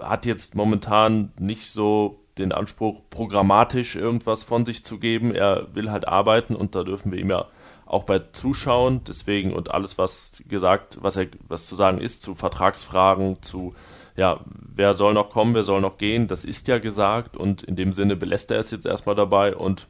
hat 0.01 0.25
jetzt 0.25 0.55
momentan 0.55 1.31
nicht 1.37 1.69
so 1.69 2.19
den 2.37 2.51
Anspruch, 2.51 3.01
programmatisch 3.09 3.95
irgendwas 3.95 4.43
von 4.43 4.65
sich 4.65 4.83
zu 4.83 4.97
geben. 4.97 5.35
Er 5.35 5.67
will 5.75 5.91
halt 5.91 6.07
arbeiten 6.07 6.55
und 6.55 6.73
da 6.75 6.83
dürfen 6.83 7.11
wir 7.11 7.19
ihm 7.19 7.29
ja 7.29 7.45
auch 7.85 8.05
bei 8.05 8.19
zuschauen. 8.31 9.01
Deswegen 9.07 9.53
und 9.53 9.71
alles, 9.71 9.97
was 9.97 10.41
gesagt, 10.47 10.97
was 11.01 11.15
er, 11.15 11.27
was 11.47 11.67
zu 11.67 11.75
sagen 11.75 11.99
ist 11.99 12.23
zu 12.23 12.33
Vertragsfragen, 12.33 13.41
zu 13.41 13.73
ja, 14.15 14.39
wer 14.45 14.95
soll 14.95 15.13
noch 15.13 15.29
kommen, 15.29 15.55
wer 15.55 15.63
soll 15.63 15.81
noch 15.81 15.97
gehen, 15.97 16.27
das 16.27 16.45
ist 16.45 16.67
ja 16.67 16.77
gesagt 16.77 17.35
und 17.35 17.63
in 17.63 17.75
dem 17.75 17.93
Sinne 17.93 18.15
belässt 18.15 18.51
er 18.51 18.59
es 18.59 18.71
jetzt 18.71 18.85
erstmal 18.85 19.15
dabei 19.15 19.55
und 19.55 19.87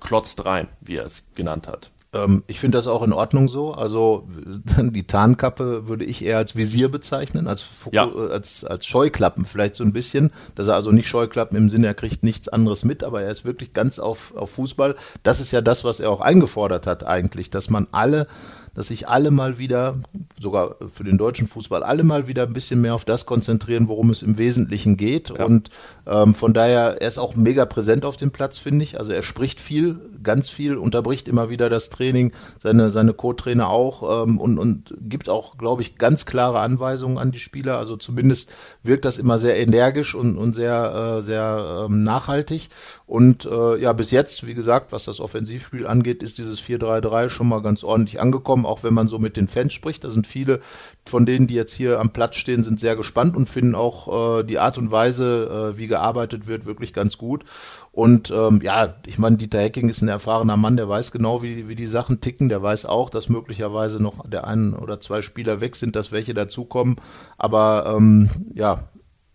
klotzt 0.00 0.44
rein, 0.44 0.68
wie 0.80 0.96
er 0.96 1.04
es 1.04 1.32
genannt 1.34 1.68
hat. 1.68 1.90
Ähm, 2.12 2.42
ich 2.46 2.58
finde 2.60 2.78
das 2.78 2.86
auch 2.86 3.02
in 3.02 3.12
Ordnung 3.12 3.48
so. 3.48 3.72
Also 3.72 4.28
die 4.80 5.06
Tarnkappe 5.06 5.86
würde 5.86 6.04
ich 6.04 6.24
eher 6.24 6.38
als 6.38 6.56
Visier 6.56 6.88
bezeichnen, 6.90 7.46
als, 7.46 7.66
ja. 7.92 8.08
als, 8.08 8.64
als 8.64 8.86
Scheuklappen 8.86 9.44
vielleicht 9.44 9.76
so 9.76 9.84
ein 9.84 9.92
bisschen. 9.92 10.30
Dass 10.54 10.68
er 10.68 10.74
also 10.74 10.90
nicht 10.90 11.08
Scheuklappen 11.08 11.56
im 11.56 11.70
Sinne, 11.70 11.86
er 11.86 11.94
kriegt 11.94 12.22
nichts 12.22 12.48
anderes 12.48 12.84
mit, 12.84 13.04
aber 13.04 13.22
er 13.22 13.30
ist 13.30 13.44
wirklich 13.44 13.72
ganz 13.72 13.98
auf, 13.98 14.34
auf 14.36 14.50
Fußball. 14.50 14.96
Das 15.22 15.40
ist 15.40 15.52
ja 15.52 15.60
das, 15.60 15.84
was 15.84 16.00
er 16.00 16.10
auch 16.10 16.20
eingefordert 16.20 16.86
hat 16.86 17.06
eigentlich, 17.06 17.50
dass 17.50 17.70
man 17.70 17.86
alle 17.92 18.26
dass 18.74 18.88
sich 18.88 19.08
alle 19.08 19.30
mal 19.30 19.58
wieder, 19.58 19.96
sogar 20.38 20.76
für 20.92 21.04
den 21.04 21.18
deutschen 21.18 21.48
Fußball, 21.48 21.82
alle 21.82 22.02
mal 22.02 22.28
wieder 22.28 22.44
ein 22.44 22.52
bisschen 22.52 22.80
mehr 22.80 22.94
auf 22.94 23.04
das 23.04 23.26
konzentrieren, 23.26 23.88
worum 23.88 24.10
es 24.10 24.22
im 24.22 24.38
Wesentlichen 24.38 24.96
geht. 24.96 25.30
Ja. 25.30 25.44
Und 25.44 25.70
ähm, 26.06 26.34
von 26.34 26.52
daher, 26.52 27.00
er 27.00 27.08
ist 27.08 27.18
auch 27.18 27.36
mega 27.36 27.64
präsent 27.66 28.04
auf 28.04 28.16
dem 28.16 28.30
Platz, 28.30 28.58
finde 28.58 28.84
ich. 28.84 28.98
Also 28.98 29.12
er 29.12 29.22
spricht 29.22 29.60
viel, 29.60 30.00
ganz 30.22 30.48
viel, 30.48 30.76
unterbricht 30.76 31.28
immer 31.28 31.50
wieder 31.50 31.68
das 31.68 31.90
Training, 31.90 32.32
seine, 32.58 32.90
seine 32.90 33.12
Co-Trainer 33.12 33.68
auch 33.68 34.24
ähm, 34.24 34.38
und, 34.38 34.58
und 34.58 34.94
gibt 35.00 35.28
auch, 35.28 35.58
glaube 35.58 35.82
ich, 35.82 35.98
ganz 35.98 36.26
klare 36.26 36.60
Anweisungen 36.60 37.18
an 37.18 37.32
die 37.32 37.40
Spieler. 37.40 37.78
Also 37.78 37.96
zumindest 37.96 38.50
wirkt 38.82 39.04
das 39.04 39.18
immer 39.18 39.38
sehr 39.38 39.56
energisch 39.56 40.14
und, 40.14 40.36
und 40.36 40.54
sehr, 40.54 41.18
äh, 41.18 41.22
sehr 41.22 41.86
ähm, 41.86 42.02
nachhaltig. 42.02 42.68
Und 43.06 43.44
äh, 43.44 43.78
ja, 43.78 43.92
bis 43.92 44.10
jetzt, 44.10 44.46
wie 44.46 44.54
gesagt, 44.54 44.92
was 44.92 45.04
das 45.04 45.20
Offensivspiel 45.20 45.86
angeht, 45.86 46.22
ist 46.22 46.38
dieses 46.38 46.60
4-3-3 46.60 47.28
schon 47.28 47.48
mal 47.48 47.60
ganz 47.60 47.82
ordentlich 47.82 48.20
angekommen, 48.20 48.59
auch 48.66 48.82
wenn 48.82 48.94
man 48.94 49.08
so 49.08 49.18
mit 49.18 49.36
den 49.36 49.48
Fans 49.48 49.72
spricht. 49.72 50.04
Da 50.04 50.10
sind 50.10 50.26
viele 50.26 50.60
von 51.06 51.26
denen, 51.26 51.46
die 51.46 51.54
jetzt 51.54 51.72
hier 51.72 52.00
am 52.00 52.10
Platz 52.10 52.36
stehen, 52.36 52.62
sind 52.62 52.80
sehr 52.80 52.96
gespannt 52.96 53.36
und 53.36 53.48
finden 53.48 53.74
auch 53.74 54.40
äh, 54.40 54.44
die 54.44 54.58
Art 54.58 54.78
und 54.78 54.90
Weise, 54.90 55.72
äh, 55.72 55.76
wie 55.78 55.86
gearbeitet 55.86 56.46
wird, 56.46 56.66
wirklich 56.66 56.92
ganz 56.92 57.18
gut. 57.18 57.44
Und 57.92 58.30
ähm, 58.30 58.60
ja, 58.62 58.94
ich 59.06 59.18
meine, 59.18 59.36
Dieter 59.36 59.60
Hecking 59.60 59.88
ist 59.88 60.02
ein 60.02 60.08
erfahrener 60.08 60.56
Mann, 60.56 60.76
der 60.76 60.88
weiß 60.88 61.10
genau, 61.12 61.42
wie, 61.42 61.68
wie 61.68 61.74
die 61.74 61.86
Sachen 61.86 62.20
ticken. 62.20 62.48
Der 62.48 62.62
weiß 62.62 62.86
auch, 62.86 63.10
dass 63.10 63.28
möglicherweise 63.28 64.02
noch 64.02 64.28
der 64.28 64.46
ein 64.46 64.74
oder 64.74 65.00
zwei 65.00 65.22
Spieler 65.22 65.60
weg 65.60 65.76
sind, 65.76 65.96
dass 65.96 66.12
welche 66.12 66.34
dazukommen. 66.34 66.96
Aber 67.36 67.94
ähm, 67.96 68.30
ja, 68.54 68.88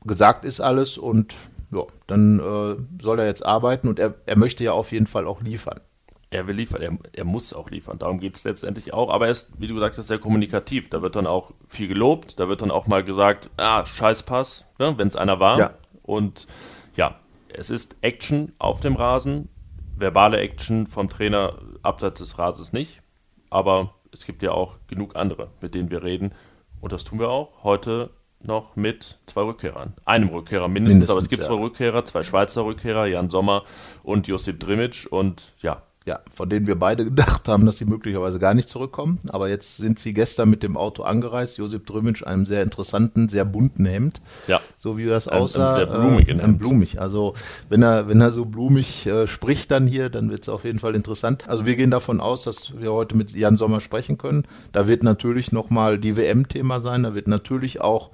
gesagt 0.06 0.46
ist 0.46 0.62
alles 0.62 0.98
und 0.98 1.36
ja, 1.72 1.84
dann 2.08 2.40
äh, 2.40 3.04
soll 3.04 3.20
er 3.20 3.26
jetzt 3.26 3.46
arbeiten 3.46 3.88
und 3.88 4.00
er, 4.00 4.16
er 4.26 4.38
möchte 4.38 4.64
ja 4.64 4.72
auf 4.72 4.92
jeden 4.92 5.08
Fall 5.08 5.28
auch 5.28 5.42
liefern. 5.42 5.82
Er 6.36 6.48
will 6.48 6.56
liefern, 6.56 6.82
er, 6.82 6.98
er 7.13 7.24
muss 7.24 7.54
auch 7.54 7.69
liefern. 7.69 7.98
Darum 7.98 8.19
geht 8.19 8.36
es 8.36 8.43
letztendlich 8.43 8.93
auch. 8.93 9.10
Aber 9.10 9.26
er 9.26 9.32
ist, 9.32 9.54
wie 9.58 9.67
du 9.67 9.74
gesagt 9.74 9.98
hast, 9.98 10.08
sehr 10.08 10.19
kommunikativ. 10.19 10.89
Da 10.89 11.02
wird 11.02 11.15
dann 11.15 11.28
auch 11.28 11.54
viel 11.67 11.88
gelobt. 11.88 12.39
Da 12.39 12.50
wird 12.50 12.62
dann 12.62 12.71
auch 12.71 12.88
mal 12.88 13.06
gesagt, 13.06 13.50
ah, 13.56 13.86
Scheißpass, 13.86 14.65
ne, 14.78 14.98
wenn 14.98 15.08
es 15.08 15.15
einer 15.15 15.39
war. 15.39 15.58
Ja. 15.58 15.74
Und 16.04 16.48
ja, 16.98 17.15
es 17.54 17.69
ist 17.69 17.95
Action 18.02 18.52
auf 18.60 18.82
dem 18.82 18.98
Rasen. 18.98 19.48
Verbale 19.95 20.39
Action 20.39 20.88
vom 20.88 21.08
Trainer 21.08 21.58
abseits 21.82 22.19
des 22.19 22.38
Rasens 22.38 22.74
nicht. 22.74 23.02
Aber 23.50 23.93
es 24.12 24.26
gibt 24.26 24.43
ja 24.43 24.52
auch 24.52 24.78
genug 24.88 25.15
andere, 25.15 25.52
mit 25.62 25.74
denen 25.74 25.89
wir 25.89 26.04
reden. 26.04 26.36
Und 26.82 26.91
das 26.91 27.06
tun 27.06 27.19
wir 27.19 27.30
auch 27.30 27.63
heute 27.63 28.10
noch 28.41 28.76
mit 28.76 29.17
zwei 29.26 29.43
Rückkehrern. 29.43 29.93
Einem 30.04 30.30
Rückkehrer 30.30 30.67
mindestens, 30.67 31.00
mindestens 31.00 31.10
aber 31.12 31.21
es 31.21 31.30
gibt 31.30 31.43
ja. 31.43 31.48
zwei 31.48 31.62
Rückkehrer, 31.63 32.04
zwei 32.04 32.24
Schweizer 32.24 32.65
Rückkehrer, 32.65 33.06
Jan 33.06 33.30
Sommer 33.30 33.63
und 34.04 34.28
Josip 34.28 34.60
Drimic. 34.60 35.08
Und 35.10 35.54
ja, 35.62 35.82
ja, 36.06 36.20
von 36.32 36.48
denen 36.50 36.68
wir 36.68 36.76
beide 36.76 37.04
gedacht 37.04 37.48
haben, 37.48 37.65
dass 37.65 37.78
sie 37.78 37.86
möglicherweise 37.86 38.38
gar 38.38 38.54
nicht 38.54 38.70
zurückkommen. 38.70 39.20
Aber 39.30 39.50
jetzt 39.50 39.78
sind 39.78 39.98
sie 39.98 40.13
gestern 40.13 40.52
mit 40.52 40.62
dem 40.62 40.78
Auto 40.78 41.02
angereist. 41.02 41.58
Josip 41.58 41.88
Drümitsch, 41.88 42.24
einem 42.24 42.46
sehr 42.46 42.62
interessanten, 42.62 43.28
sehr 43.28 43.44
bunten 43.44 43.86
Hemd. 43.86 44.22
Ja. 44.48 44.62
So 44.78 45.00
wie 45.00 45.08
das 45.08 45.28
aussah. 45.28 45.70
Ein, 45.70 45.76
sehr 45.76 45.86
blumig. 45.88 46.28
Äh, 46.30 46.48
blumig. 46.50 47.02
Also 47.02 47.34
wenn 47.70 47.82
er, 47.82 48.08
wenn 48.08 48.22
er 48.22 48.32
so 48.32 48.46
blumig 48.46 49.08
äh, 49.08 49.26
spricht 49.26 49.72
dann 49.72 49.88
hier, 49.88 50.10
dann 50.10 50.30
wird 50.30 50.44
es 50.44 50.50
auf 50.50 50.63
jeden 50.63 50.78
Fall 50.78 50.94
interessant. 50.94 51.50
Also 51.50 51.65
wir 51.65 51.76
gehen 51.76 51.89
davon 51.89 52.22
aus, 52.22 52.44
dass 52.44 52.80
wir 52.80 52.94
heute 52.94 53.18
mit 53.18 53.32
Jan 53.32 53.58
Sommer 53.58 53.80
sprechen 53.80 54.20
können. 54.20 54.46
Da 54.74 54.88
wird 54.88 55.02
natürlich 55.02 55.52
nochmal 55.52 55.98
die 55.98 56.15
WM-Thema 56.15 56.82
sein. 56.82 57.02
Da 57.02 57.15
wird 57.15 57.28
natürlich 57.28 57.82
auch 57.82 58.12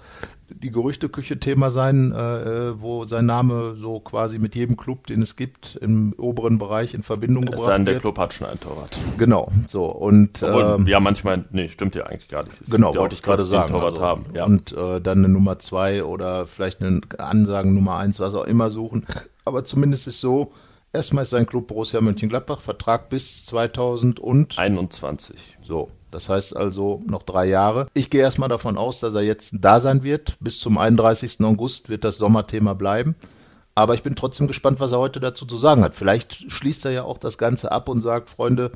die 0.56 0.72
Gerüchteküche 0.72 1.40
Thema 1.40 1.70
sein, 1.72 2.12
äh, 2.12 2.70
äh, 2.70 2.82
wo 2.82 3.06
sein 3.06 3.26
Name 3.26 3.76
so 3.78 4.00
quasi 4.00 4.40
mit 4.40 4.56
jedem 4.56 4.78
Club, 4.78 5.08
den 5.08 5.22
es 5.22 5.36
gibt, 5.36 5.78
im 5.82 6.14
oberen 6.18 6.58
Bereich 6.58 6.94
in 6.94 7.04
Verbindung 7.04 7.46
gebracht 7.46 7.68
wird. 7.68 7.88
der 7.88 8.00
Club 8.00 8.18
hat 8.18 8.34
schon 8.34 8.48
ein 8.48 8.60
Torwart. 8.60 8.98
Genau, 9.18 9.52
so 9.68 9.86
und 9.86 10.44
Obwohl, 10.44 10.76
ähm, 10.80 10.88
ja 10.88 11.00
manchmal, 11.00 11.46
nee, 11.52 11.70
stimmt 11.70 11.96
ja 11.96 12.06
eigentlich 12.06 12.30
gar 12.30 12.44
nicht. 12.44 12.62
Es 12.62 12.70
genau, 12.70 12.96
wollte 12.96 13.16
ich 13.16 13.22
gerade 13.22 13.44
sagen. 13.44 13.72
Torwart 13.72 13.94
also, 13.94 14.06
haben. 14.06 14.26
Ja. 14.34 14.46
Und 14.46 14.72
äh, 14.72 15.00
dann 15.02 15.20
eine 15.20 15.30
Nummer 15.30 15.60
zwei 15.60 16.04
oder 16.04 16.46
vielleicht 16.46 16.82
eine 16.82 17.02
Ansagen 17.18 17.74
Nummer 17.74 17.98
eins, 17.98 18.20
was 18.20 18.36
auch 18.36 18.46
immer 18.46 18.72
suchen. 18.72 19.06
Aber 19.46 19.66
zumindest 19.66 20.08
ist 20.08 20.20
so, 20.20 20.54
erstmal 20.94 21.24
ist 21.24 21.32
sein 21.32 21.46
Club 21.46 21.68
Borussia 21.68 22.00
Mönchengladbach 22.02 22.62
Vertrag 22.62 23.10
bis 23.10 23.46
2021. 23.46 25.58
So, 25.64 25.90
das 26.12 26.30
heißt 26.30 26.56
also 26.56 27.02
noch 27.06 27.24
drei 27.24 27.46
Jahre. 27.46 27.88
Ich 27.94 28.10
gehe 28.10 28.22
erstmal 28.22 28.50
davon 28.50 28.78
aus, 28.78 29.00
dass 29.00 29.16
er 29.16 29.22
jetzt 29.22 29.56
da 29.62 29.80
sein 29.80 30.04
wird. 30.04 30.38
Bis 30.40 30.60
zum 30.60 30.78
31. 30.78 31.42
August 31.42 31.90
wird 31.90 32.04
das 32.04 32.18
Sommerthema 32.18 32.74
bleiben. 32.74 33.16
Aber 33.74 33.94
ich 33.94 34.04
bin 34.04 34.16
trotzdem 34.16 34.48
gespannt, 34.48 34.82
was 34.82 34.92
er 34.92 35.00
heute 35.00 35.22
dazu 35.22 35.46
zu 35.46 35.58
sagen 35.58 35.84
hat. 35.84 35.96
Vielleicht 35.96 36.52
schließt 36.52 36.86
er 36.86 36.92
ja 36.92 37.04
auch 37.04 37.18
das 37.18 37.38
Ganze 37.38 37.72
ab 37.72 37.88
und 37.88 38.02
sagt, 38.02 38.30
Freunde, 38.30 38.72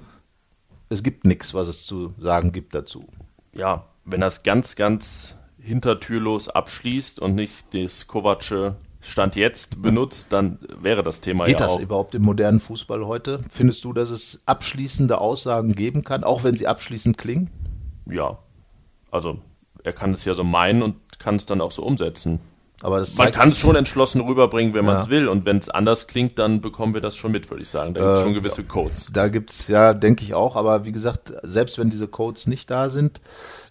es 0.89 1.03
gibt 1.03 1.25
nichts, 1.25 1.53
was 1.53 1.67
es 1.67 1.85
zu 1.85 2.13
sagen 2.17 2.53
gibt 2.53 2.73
dazu. 2.73 3.05
Ja, 3.53 3.87
wenn 4.05 4.21
er 4.21 4.27
es 4.27 4.43
ganz, 4.43 4.77
ganz 4.77 5.35
hintertürlos 5.59 6.47
abschließt 6.47 7.19
und 7.19 7.35
nicht 7.35 7.73
das 7.73 8.07
Kovace 8.07 8.75
Stand 9.05 9.35
jetzt 9.35 9.81
benutzt, 9.83 10.33
dann 10.33 10.57
wäre 10.81 11.03
das 11.03 11.21
Thema 11.21 11.45
Geht 11.45 11.59
ja 11.59 11.67
auch. 11.67 11.73
Geht 11.73 11.77
das 11.77 11.83
überhaupt 11.83 12.15
im 12.15 12.23
modernen 12.23 12.59
Fußball 12.59 13.05
heute? 13.05 13.41
Findest 13.49 13.83
du, 13.83 13.93
dass 13.93 14.09
es 14.09 14.41
abschließende 14.47 15.19
Aussagen 15.19 15.75
geben 15.75 16.03
kann, 16.03 16.23
auch 16.23 16.43
wenn 16.43 16.55
sie 16.55 16.65
abschließend 16.65 17.17
klingen? 17.17 17.51
Ja. 18.09 18.39
Also, 19.11 19.39
er 19.83 19.93
kann 19.93 20.13
es 20.13 20.25
ja 20.25 20.33
so 20.33 20.43
meinen 20.43 20.81
und 20.81 20.95
kann 21.19 21.35
es 21.35 21.45
dann 21.45 21.61
auch 21.61 21.71
so 21.71 21.83
umsetzen. 21.83 22.39
Aber 22.83 23.03
man 23.17 23.31
kann 23.31 23.49
es 23.49 23.59
schon 23.59 23.75
entschlossen 23.75 24.21
rüberbringen, 24.21 24.73
wenn 24.73 24.85
man 24.85 25.01
es 25.01 25.09
will. 25.09 25.27
Und 25.27 25.45
wenn 25.45 25.57
es 25.57 25.69
anders 25.69 26.07
klingt, 26.07 26.37
dann 26.37 26.61
bekommen 26.61 26.93
wir 26.93 27.01
das 27.01 27.15
schon 27.15 27.31
mit, 27.31 27.49
würde 27.49 27.63
ich 27.63 27.69
sagen. 27.69 27.93
Da 27.93 28.01
gibt 28.01 28.13
es 28.13 28.19
äh, 28.19 28.23
schon 28.23 28.33
gewisse 28.33 28.63
Codes. 28.63 29.11
Da 29.13 29.27
gibt 29.29 29.51
es, 29.51 29.67
ja, 29.67 29.93
denke 29.93 30.23
ich 30.23 30.33
auch. 30.33 30.55
Aber 30.55 30.85
wie 30.85 30.91
gesagt, 30.91 31.33
selbst 31.43 31.77
wenn 31.77 31.89
diese 31.89 32.07
Codes 32.07 32.47
nicht 32.47 32.69
da 32.69 32.89
sind, 32.89 33.21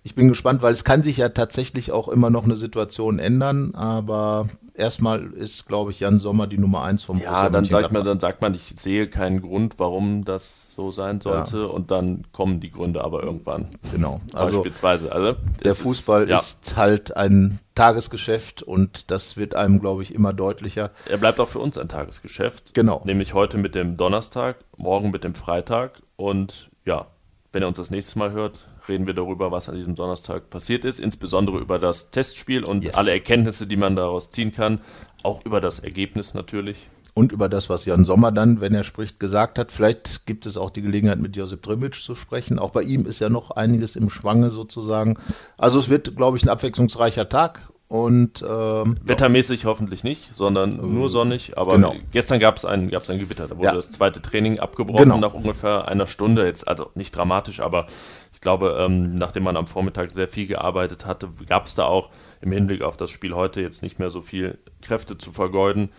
ich 0.03 0.15
bin 0.15 0.29
gespannt, 0.29 0.63
weil 0.63 0.73
es 0.73 0.85
kann 0.85 1.03
sich 1.03 1.19
ja 1.19 1.29
tatsächlich 1.29 1.93
auch 1.93 2.09
immer 2.09 2.31
noch 2.31 2.45
eine 2.45 2.57
Situation 2.57 3.19
ändern. 3.19 3.75
Aber 3.75 4.49
erstmal 4.75 5.33
ist, 5.33 5.67
glaube 5.67 5.91
ich, 5.91 6.01
Jan 6.01 6.19
Sommer 6.19 6.47
die 6.47 6.59
Nummer 6.59 6.83
eins 6.83 7.05
vom 7.05 7.21
Ja, 7.21 7.49
dann 7.49 7.65
sagt, 7.65 7.93
man, 7.93 8.05
dann 8.05 8.21
sagt 8.21 8.43
man, 8.43 8.55
ich 8.55 8.75
sehe 8.79 9.09
keinen 9.09 9.41
Grund, 9.41 9.75
warum 9.79 10.25
das 10.25 10.75
so 10.75 10.93
sein 10.93 11.21
sollte. 11.21 11.59
Ja. 11.59 11.67
Und 11.67 11.91
dann 11.91 12.25
kommen 12.33 12.61
die 12.61 12.71
Gründe 12.71 13.05
aber 13.05 13.23
irgendwann. 13.23 13.69
Genau. 13.93 14.21
Also 14.33 14.57
Beispielsweise. 14.57 15.13
Also, 15.13 15.37
der 15.63 15.75
Fußball 15.75 16.25
ist, 16.25 16.31
ja. 16.31 16.39
ist 16.39 16.77
halt 16.77 17.17
ein 17.17 17.61
Tagesgeschäft 17.75 18.63
und 18.63 19.11
das 19.11 19.37
wird 19.37 19.55
einem, 19.55 19.81
glaube 19.81 20.03
ich, 20.03 20.15
immer 20.15 20.33
deutlicher. 20.33 20.91
Er 21.09 21.19
bleibt 21.19 21.41
auch 21.41 21.49
für 21.49 21.59
uns 21.59 21.77
ein 21.77 21.89
Tagesgeschäft. 21.89 22.75
Genau. 22.75 23.03
Nämlich 23.05 23.35
heute 23.35 23.59
mit 23.59 23.75
dem 23.75 23.97
Donnerstag, 23.97 24.59
morgen 24.77 25.11
mit 25.11 25.25
dem 25.25 25.35
Freitag 25.35 26.01
und 26.17 26.71
ja, 26.85 27.07
wenn 27.53 27.63
er 27.63 27.69
uns 27.69 27.79
das 27.79 27.91
nächste 27.91 28.19
Mal 28.19 28.33
hört, 28.33 28.67
reden 28.89 29.07
wir 29.07 29.15
darüber, 29.15 29.51
was 29.51 29.69
an 29.69 29.77
diesem 29.77 29.95
Donnerstag 29.95 30.51
passiert 30.51 30.85
ist, 30.85 30.99
insbesondere 30.99 31.59
über 31.59 31.79
das 31.79 32.11
Testspiel 32.11 32.65
und 32.65 32.85
yes. 32.85 32.95
alle 32.95 33.13
Erkenntnisse, 33.13 33.67
die 33.67 33.77
man 33.77 33.97
daraus 33.97 34.31
ziehen 34.31 34.53
kann, 34.53 34.81
auch 35.23 35.45
über 35.45 35.61
das 35.61 35.79
Ergebnis 35.79 36.35
natürlich. 36.35 36.89
Und 37.15 37.31
über 37.31 37.49
das, 37.49 37.71
was 37.71 37.85
Jan 37.85 38.05
Sommer 38.05 38.33
dann, 38.33 38.61
wenn 38.61 38.75
er 38.75 38.83
spricht, 38.83 39.21
gesagt 39.21 39.59
hat. 39.61 39.71
Vielleicht 39.71 40.27
gibt 40.27 40.47
es 40.47 40.57
auch 40.57 40.71
die 40.71 40.83
Gelegenheit, 40.83 41.21
mit 41.21 41.37
Josip 41.37 41.63
Drimic 41.63 41.95
zu 41.95 42.17
sprechen. 42.17 42.59
Auch 42.59 42.71
bei 42.71 42.83
ihm 42.83 43.07
ist 43.07 43.21
ja 43.21 43.29
noch 43.29 43.53
einiges 43.53 43.95
im 43.95 44.11
Schwange 44.11 44.51
sozusagen. 44.51 45.17
Also 45.57 45.79
es 45.79 45.89
wird, 45.89 46.17
glaube 46.17 46.37
ich, 46.37 46.43
ein 46.43 46.49
abwechslungsreicher 46.49 47.29
Tag 47.29 47.61
und 47.87 48.43
ähm, 48.43 48.97
wettermäßig 49.05 49.63
ja. 49.63 49.69
hoffentlich 49.69 50.03
nicht, 50.03 50.35
sondern 50.35 50.73
ähm, 50.73 50.95
nur 50.95 51.09
sonnig. 51.09 51.57
Aber 51.57 51.75
genau. 51.75 51.95
gestern 52.11 52.41
gab 52.41 52.57
es 52.57 52.65
ein, 52.65 52.91
gab's 52.91 53.09
ein 53.11 53.21
Gewitter. 53.21 53.47
Da 53.47 53.57
wurde 53.57 53.67
ja. 53.69 53.75
das 53.75 53.93
zweite 53.93 54.21
Training 54.21 54.59
abgebrochen 54.59 55.05
genau. 55.05 55.19
nach 55.19 55.35
ungefähr 55.35 55.87
einer 55.87 56.09
Stunde. 56.09 56.45
Jetzt 56.45 56.67
also 56.67 56.91
nicht 56.97 57.15
dramatisch, 57.15 57.61
aber 57.61 57.87
ich 58.33 58.41
glaube, 58.41 58.77
ähm, 58.81 59.15
nachdem 59.15 59.45
man 59.45 59.57
am 59.57 59.69
Vormittag 59.69 60.11
sehr 60.11 60.27
viel 60.27 60.49
gearbeitet 60.49 61.07
hatte, 61.07 61.29
gab 61.49 61.67
es 61.67 61.77
da 61.77 61.85
auch 61.85 62.11
im 62.41 62.51
Hinblick 62.51 62.83
auf 62.83 62.97
das 62.97 63.11
Spiel 63.11 63.35
heute 63.35 63.61
jetzt 63.61 63.83
nicht 63.85 64.01
mehr 64.01 64.11
so 64.11 64.21
viel 64.21 64.59
Kräfte 64.83 65.17
zu 65.17 65.31
vergeuden. 65.31 65.91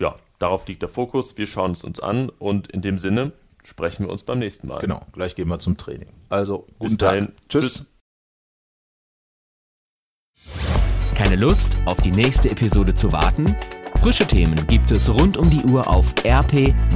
Ja, 0.00 0.16
darauf 0.38 0.66
liegt 0.68 0.82
der 0.82 0.88
Fokus. 0.88 1.36
Wir 1.36 1.46
schauen 1.46 1.72
es 1.72 1.84
uns 1.84 2.00
an 2.00 2.30
und 2.38 2.68
in 2.68 2.82
dem 2.82 2.98
Sinne 2.98 3.32
sprechen 3.62 4.06
wir 4.06 4.12
uns 4.12 4.24
beim 4.24 4.38
nächsten 4.38 4.68
Mal. 4.68 4.80
Genau, 4.80 5.00
gleich 5.12 5.34
gehen 5.34 5.48
wir 5.48 5.58
zum 5.58 5.76
Training. 5.76 6.08
Also, 6.28 6.66
guten 6.78 6.90
Bis 6.90 6.98
dahin. 6.98 7.26
Tag. 7.26 7.34
Tschüss. 7.48 7.62
Tschüss. 7.62 7.92
Keine 11.14 11.36
Lust, 11.36 11.76
auf 11.86 12.00
die 12.02 12.10
nächste 12.10 12.50
Episode 12.50 12.94
zu 12.94 13.10
warten? 13.10 13.56
Frische 14.02 14.26
Themen 14.26 14.66
gibt 14.66 14.90
es 14.90 15.08
rund 15.08 15.38
um 15.38 15.48
die 15.48 15.64
Uhr 15.64 15.88
auf 15.88 16.14
rp-online.de. 16.24 16.86